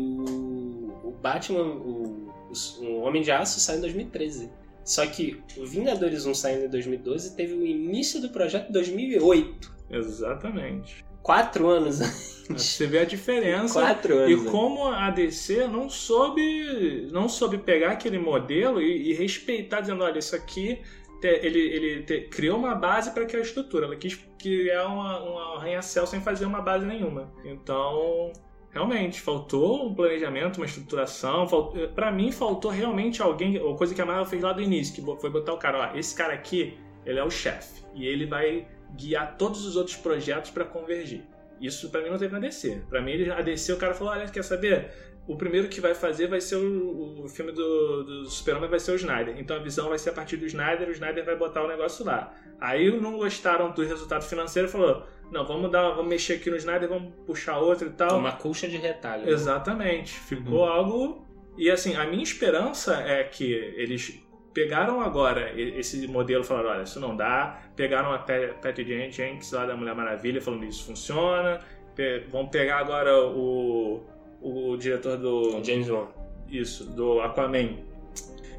[1.04, 4.50] o Batman, o, o, o Homem de Aço saiu em 2013.
[4.84, 9.72] Só que o Vingadores 1 saindo em 2012 teve o início do projeto em 2008.
[9.90, 11.04] Exatamente.
[11.22, 12.00] Quatro anos
[12.50, 13.80] Você vê a diferença.
[13.80, 14.46] Quatro anos.
[14.46, 20.02] E como a DC não soube, não soube pegar aquele modelo e, e respeitar, dizendo,
[20.04, 20.80] olha, isso aqui
[21.22, 23.86] ele, ele te- criou uma base para aquela estrutura.
[23.86, 27.32] Ela quis criar uma, um arranha-céu sem fazer uma base nenhuma.
[27.44, 28.32] Então,
[28.70, 31.46] realmente, faltou um planejamento, uma estruturação.
[31.94, 35.20] Para mim, faltou realmente alguém, ou coisa que a Marvel fez lá do início, que
[35.20, 37.82] foi botar o cara, ó, esse cara aqui, ele é o chefe.
[37.94, 38.66] E ele vai
[38.96, 41.22] guiar todos os outros projetos para convergir.
[41.60, 42.82] Isso pra mim não teve na DC.
[42.88, 44.90] Pra mim, a DC, o cara falou: olha, quer saber?
[45.26, 48.92] o primeiro que vai fazer vai ser o, o filme do, do Super-Homem vai ser
[48.92, 49.38] o Snyder.
[49.38, 52.04] Então a visão vai ser a partir do Snyder, o Snyder vai botar o negócio
[52.04, 52.34] lá.
[52.60, 56.56] Aí não gostaram do resultado financeiro e falou: não, vamos dar, vamos mexer aqui no
[56.56, 58.18] Snyder, vamos puxar outro e tal.
[58.18, 59.24] Uma colcha de retalho.
[59.24, 59.30] né?
[59.30, 60.12] Exatamente.
[60.12, 61.26] Ficou algo.
[61.56, 64.20] E assim, a minha esperança é que eles
[64.54, 67.60] pegaram agora esse modelo e falaram: olha, isso não dá.
[67.76, 71.60] Pegaram a Patty Jen- Jenkins lá da Mulher Maravilha falando: isso funciona.
[71.94, 74.02] Pe- vão pegar agora o,
[74.40, 75.58] o diretor do.
[75.58, 76.06] O James Wan.
[76.48, 77.76] Isso, do Aquaman.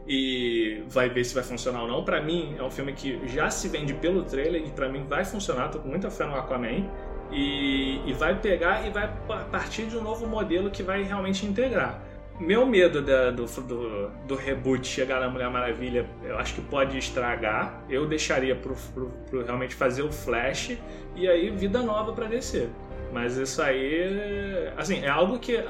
[0.08, 2.04] E vai ver se vai funcionar ou não.
[2.04, 5.24] Pra mim, é um filme que já se vende pelo trailer e pra mim vai
[5.24, 5.70] funcionar.
[5.70, 6.90] Tô com muita fé no Aquaman.
[7.32, 11.46] E, e vai pegar e vai pa- partir de um novo modelo que vai realmente
[11.46, 12.00] integrar.
[12.40, 16.98] Meu medo da- do, do, do reboot chegar na Mulher Maravilha, eu acho que pode
[16.98, 17.82] estragar.
[17.90, 20.78] Eu deixaria pro, pro, pro realmente fazer o Flash
[21.16, 22.70] e aí vida nova pra descer.
[23.14, 25.64] Mas isso aí, assim, é algo que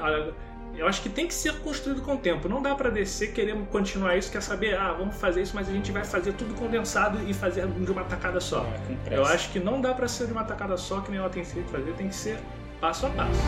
[0.76, 2.48] eu acho que tem que ser construído com o tempo.
[2.48, 5.72] Não dá pra descer querendo continuar isso, quer saber, ah, vamos fazer isso, mas a
[5.72, 8.66] gente vai fazer tudo condensado e fazer de uma tacada só.
[9.10, 9.16] É.
[9.18, 11.44] Eu acho que não dá pra ser de uma tacada só, que nem ela tem
[11.44, 12.38] feito fazer, tem que ser
[12.80, 13.40] passo a passo.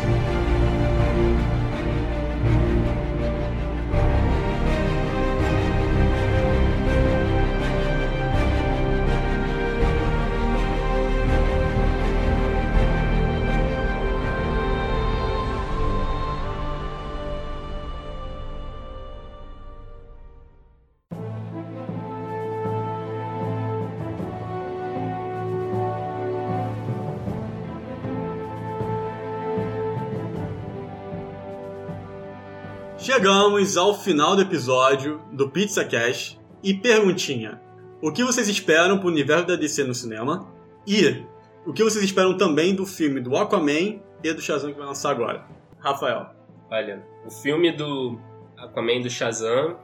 [33.06, 37.60] Chegamos ao final do episódio do Pizza Cash e perguntinha:
[38.02, 40.52] o que vocês esperam pro universo da DC no cinema?
[40.84, 41.24] E
[41.64, 45.12] o que vocês esperam também do filme do Aquaman e do Shazam que vai lançar
[45.12, 45.44] agora?
[45.78, 46.30] Rafael.
[46.68, 48.18] Olha, o filme do
[48.58, 49.78] Aquaman do Shazam.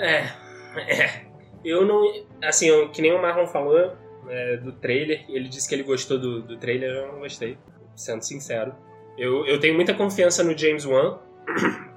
[0.00, 0.30] É.
[0.88, 1.26] É.
[1.62, 2.02] Eu não.
[2.42, 3.92] Assim, eu- que nem o Marlon falou
[4.26, 7.58] é, do trailer, ele disse que ele gostou do, do trailer, eu não gostei,
[7.94, 8.74] sendo sincero.
[9.18, 11.18] Eu, eu tenho muita confiança no James Wan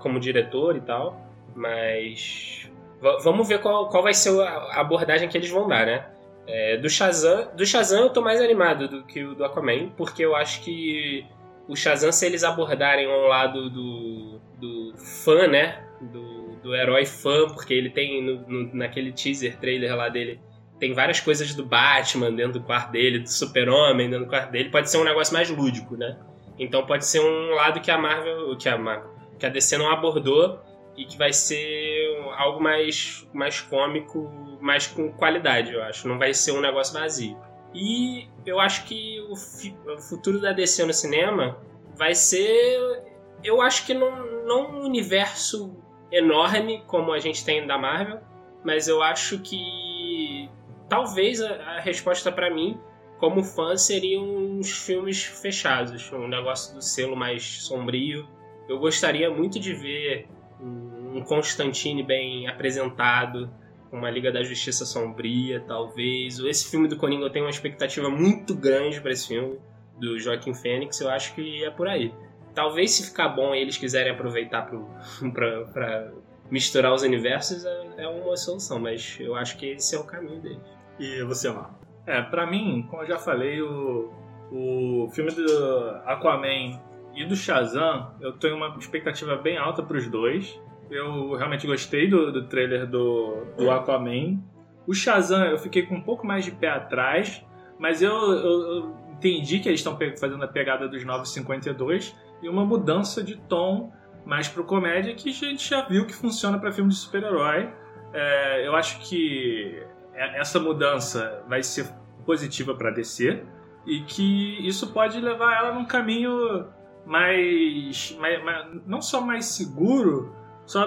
[0.06, 1.20] como diretor e tal,
[1.56, 2.70] mas.
[3.02, 6.06] va- Vamos ver qual, qual vai ser a a abordagem que eles vão dar, né?
[6.48, 10.24] É, do Shazam, do Shazam eu tô mais animado do que o do Aquaman, porque
[10.24, 11.26] eu acho que
[11.68, 14.94] o Shazam, se eles abordarem um lado do, do
[15.24, 15.84] fã, né?
[16.00, 20.40] Do, do herói fã, porque ele tem no- no- naquele teaser trailer lá dele,
[20.80, 24.70] tem várias coisas do Batman dentro do quarto dele, do Super-Homem dentro do quarto dele.
[24.70, 26.16] Pode ser um negócio mais lúdico, né?
[26.60, 29.92] Então pode ser um lado que a Marvel, que a Marvel, que a DC não
[29.92, 30.60] abordou
[30.98, 34.32] e que vai ser algo mais, mais cômico,
[34.62, 36.08] mais com qualidade, eu acho.
[36.08, 37.38] Não vai ser um negócio vazio.
[37.74, 41.58] E eu acho que o, o futuro da DC no cinema
[41.96, 43.04] vai ser.
[43.44, 45.76] Eu acho que não, não um universo
[46.12, 48.22] enorme como a gente tem da Marvel,
[48.64, 50.50] mas eu acho que
[50.88, 52.80] talvez a, a resposta pra mim,
[53.20, 58.28] como fã, seriam uns filmes fechados, um negócio do selo mais sombrio.
[58.68, 60.28] Eu gostaria muito de ver
[60.60, 63.50] um Constantine bem apresentado,
[63.92, 66.40] uma Liga da Justiça sombria, talvez.
[66.40, 69.60] Esse filme do Coringa eu tenho uma expectativa muito grande para esse filme,
[69.98, 72.14] do Joaquim Fênix, eu acho que é por aí.
[72.54, 74.68] Talvez se ficar bom e eles quiserem aproveitar
[75.34, 76.12] pra
[76.50, 80.42] misturar os universos, é, é uma solução, mas eu acho que esse é o caminho
[80.42, 80.60] deles.
[81.00, 81.76] E você, Marco?
[82.06, 84.12] É, pra mim, como eu já falei, o,
[84.52, 86.80] o filme do Aquaman
[87.16, 90.60] e do Shazam, eu tenho uma expectativa bem alta pros dois.
[90.90, 94.40] Eu realmente gostei do, do trailer do, do Aquaman.
[94.88, 97.44] O Shazam eu fiquei com um pouco mais de pé atrás,
[97.80, 102.66] mas eu, eu- eu entendi que eles estão fazendo a pegada dos 952 e uma
[102.66, 103.92] mudança de tom
[104.26, 107.70] mais pro comédia que a gente já viu que funciona para filme de super-herói.
[108.14, 109.82] É, eu acho que
[110.14, 111.88] é- essa mudança vai ser
[112.26, 113.44] positiva para DC
[113.86, 116.66] e que isso pode levar ela num caminho
[117.06, 120.36] mais, mais- mais- não só mais seguro,
[120.66, 120.86] só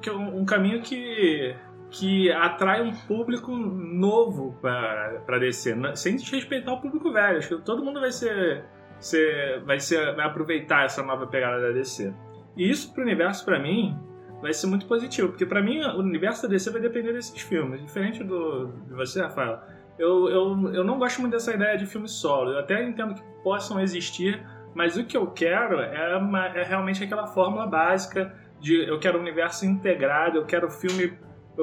[0.00, 1.54] que um, um caminho que
[1.90, 5.96] que atrai um público novo para DC, né?
[5.96, 7.38] sem desrespeitar o público velho.
[7.38, 8.64] Acho que todo mundo vai ser,
[9.00, 12.14] ser vai ser vai aproveitar essa nova pegada da DC.
[12.56, 13.98] E isso pro universo para mim
[14.40, 17.82] vai ser muito positivo, porque pra mim o universo da DC vai depender desses filmes,
[17.82, 19.60] diferente do de você, Rafael.
[19.98, 22.52] Eu, eu, eu não gosto muito dessa ideia de filme solo.
[22.52, 24.42] Eu até entendo que possam existir,
[24.74, 29.18] mas o que eu quero é, uma- é realmente aquela fórmula básica de eu quero
[29.18, 31.18] um universo integrado, eu quero filme,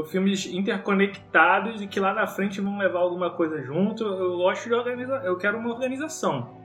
[0.10, 4.03] filmes interconectados e que lá na frente vão levar alguma coisa junto.
[4.03, 6.58] Eu gosto de organizar, eu quero uma organização.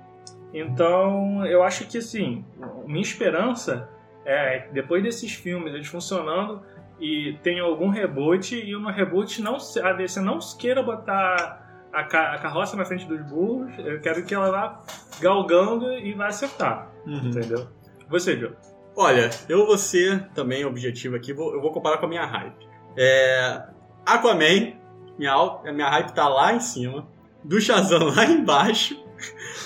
[0.54, 2.44] Então, eu acho que assim,
[2.86, 3.88] minha esperança
[4.24, 6.62] é depois desses filmes, eles funcionando
[7.00, 11.61] e tem algum reboot e no reboot não, a DC não queira botar
[11.92, 14.80] a, ca- a carroça na frente dos burros, eu quero que ela vá
[15.20, 17.28] galgando e vá acertar, Uhum.
[17.28, 17.66] entendeu?
[18.08, 18.52] Você, Joe.
[18.96, 22.68] Olha, eu vou ser também objetivo aqui, vou- eu vou comparar com a minha hype.
[22.96, 23.62] É,
[24.04, 24.74] Aquaman,
[25.18, 25.34] minha,
[25.72, 27.06] minha hype tá lá em cima,
[27.42, 28.96] do Shazam lá embaixo,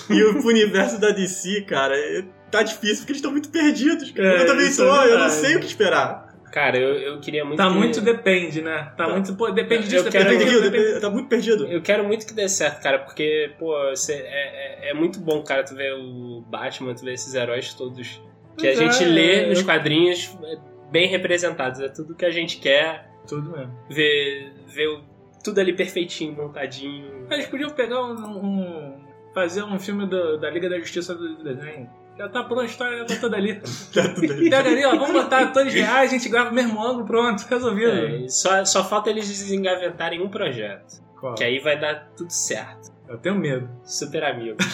[0.09, 4.27] e o universo da DC, cara, é- tá difícil porque eles estão muito perdidos, cara.
[4.37, 6.26] É, eu também isso é tô, eu não sei o que esperar.
[6.51, 7.57] Cara, eu, eu queria muito.
[7.57, 8.91] Tá que- muito depende, né?
[8.97, 9.09] Tá, Tá.
[9.09, 9.35] muito.
[9.35, 11.65] Pô, depende Eu disso, quero- depende Perdido, depende- tá muito perdido.
[11.67, 15.43] Eu quero muito que dê certo, cara, porque, pô, você, é, é, é muito bom,
[15.43, 18.21] cara, tu ver o Batman, tu ver esses heróis todos
[18.57, 20.57] que Pois a gente é, lê nos eu- quadrinhos é,
[20.91, 21.79] bem representados.
[21.81, 23.77] É tudo que a gente quer Tudo mesmo.
[23.89, 24.99] ver, ver
[25.43, 27.27] tudo ali perfeitinho, montadinho.
[27.29, 28.13] Eles podiam pegar um.
[28.13, 31.87] um- fazer um filme do- da Liga da Justiça do desenho.
[32.17, 33.61] Já tá pronto, a história já tá toda ali.
[33.93, 34.49] Tá tudo aí.
[34.49, 37.91] Pega ali, ó, vamos botar atores reais, a gente grava o mesmo ângulo, pronto, resolvido.
[38.25, 41.01] É, só, só falta eles desengavetarem um projeto.
[41.19, 41.35] Qual?
[41.35, 42.91] Que aí vai dar tudo certo.
[43.07, 43.69] Eu tenho medo.
[43.83, 44.57] Super amigo.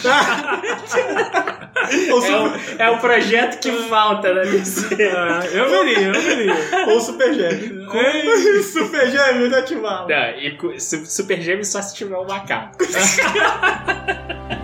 [1.84, 4.96] É o, é o projeto que falta na DC.
[5.14, 6.54] Ah, eu veria, eu veria.
[6.88, 7.92] ou super gêmeo.
[7.92, 8.62] Ei.
[8.62, 10.08] super gêmeo ativado.
[10.08, 12.78] Não, e Super Gêmeos só se tiver um macaco.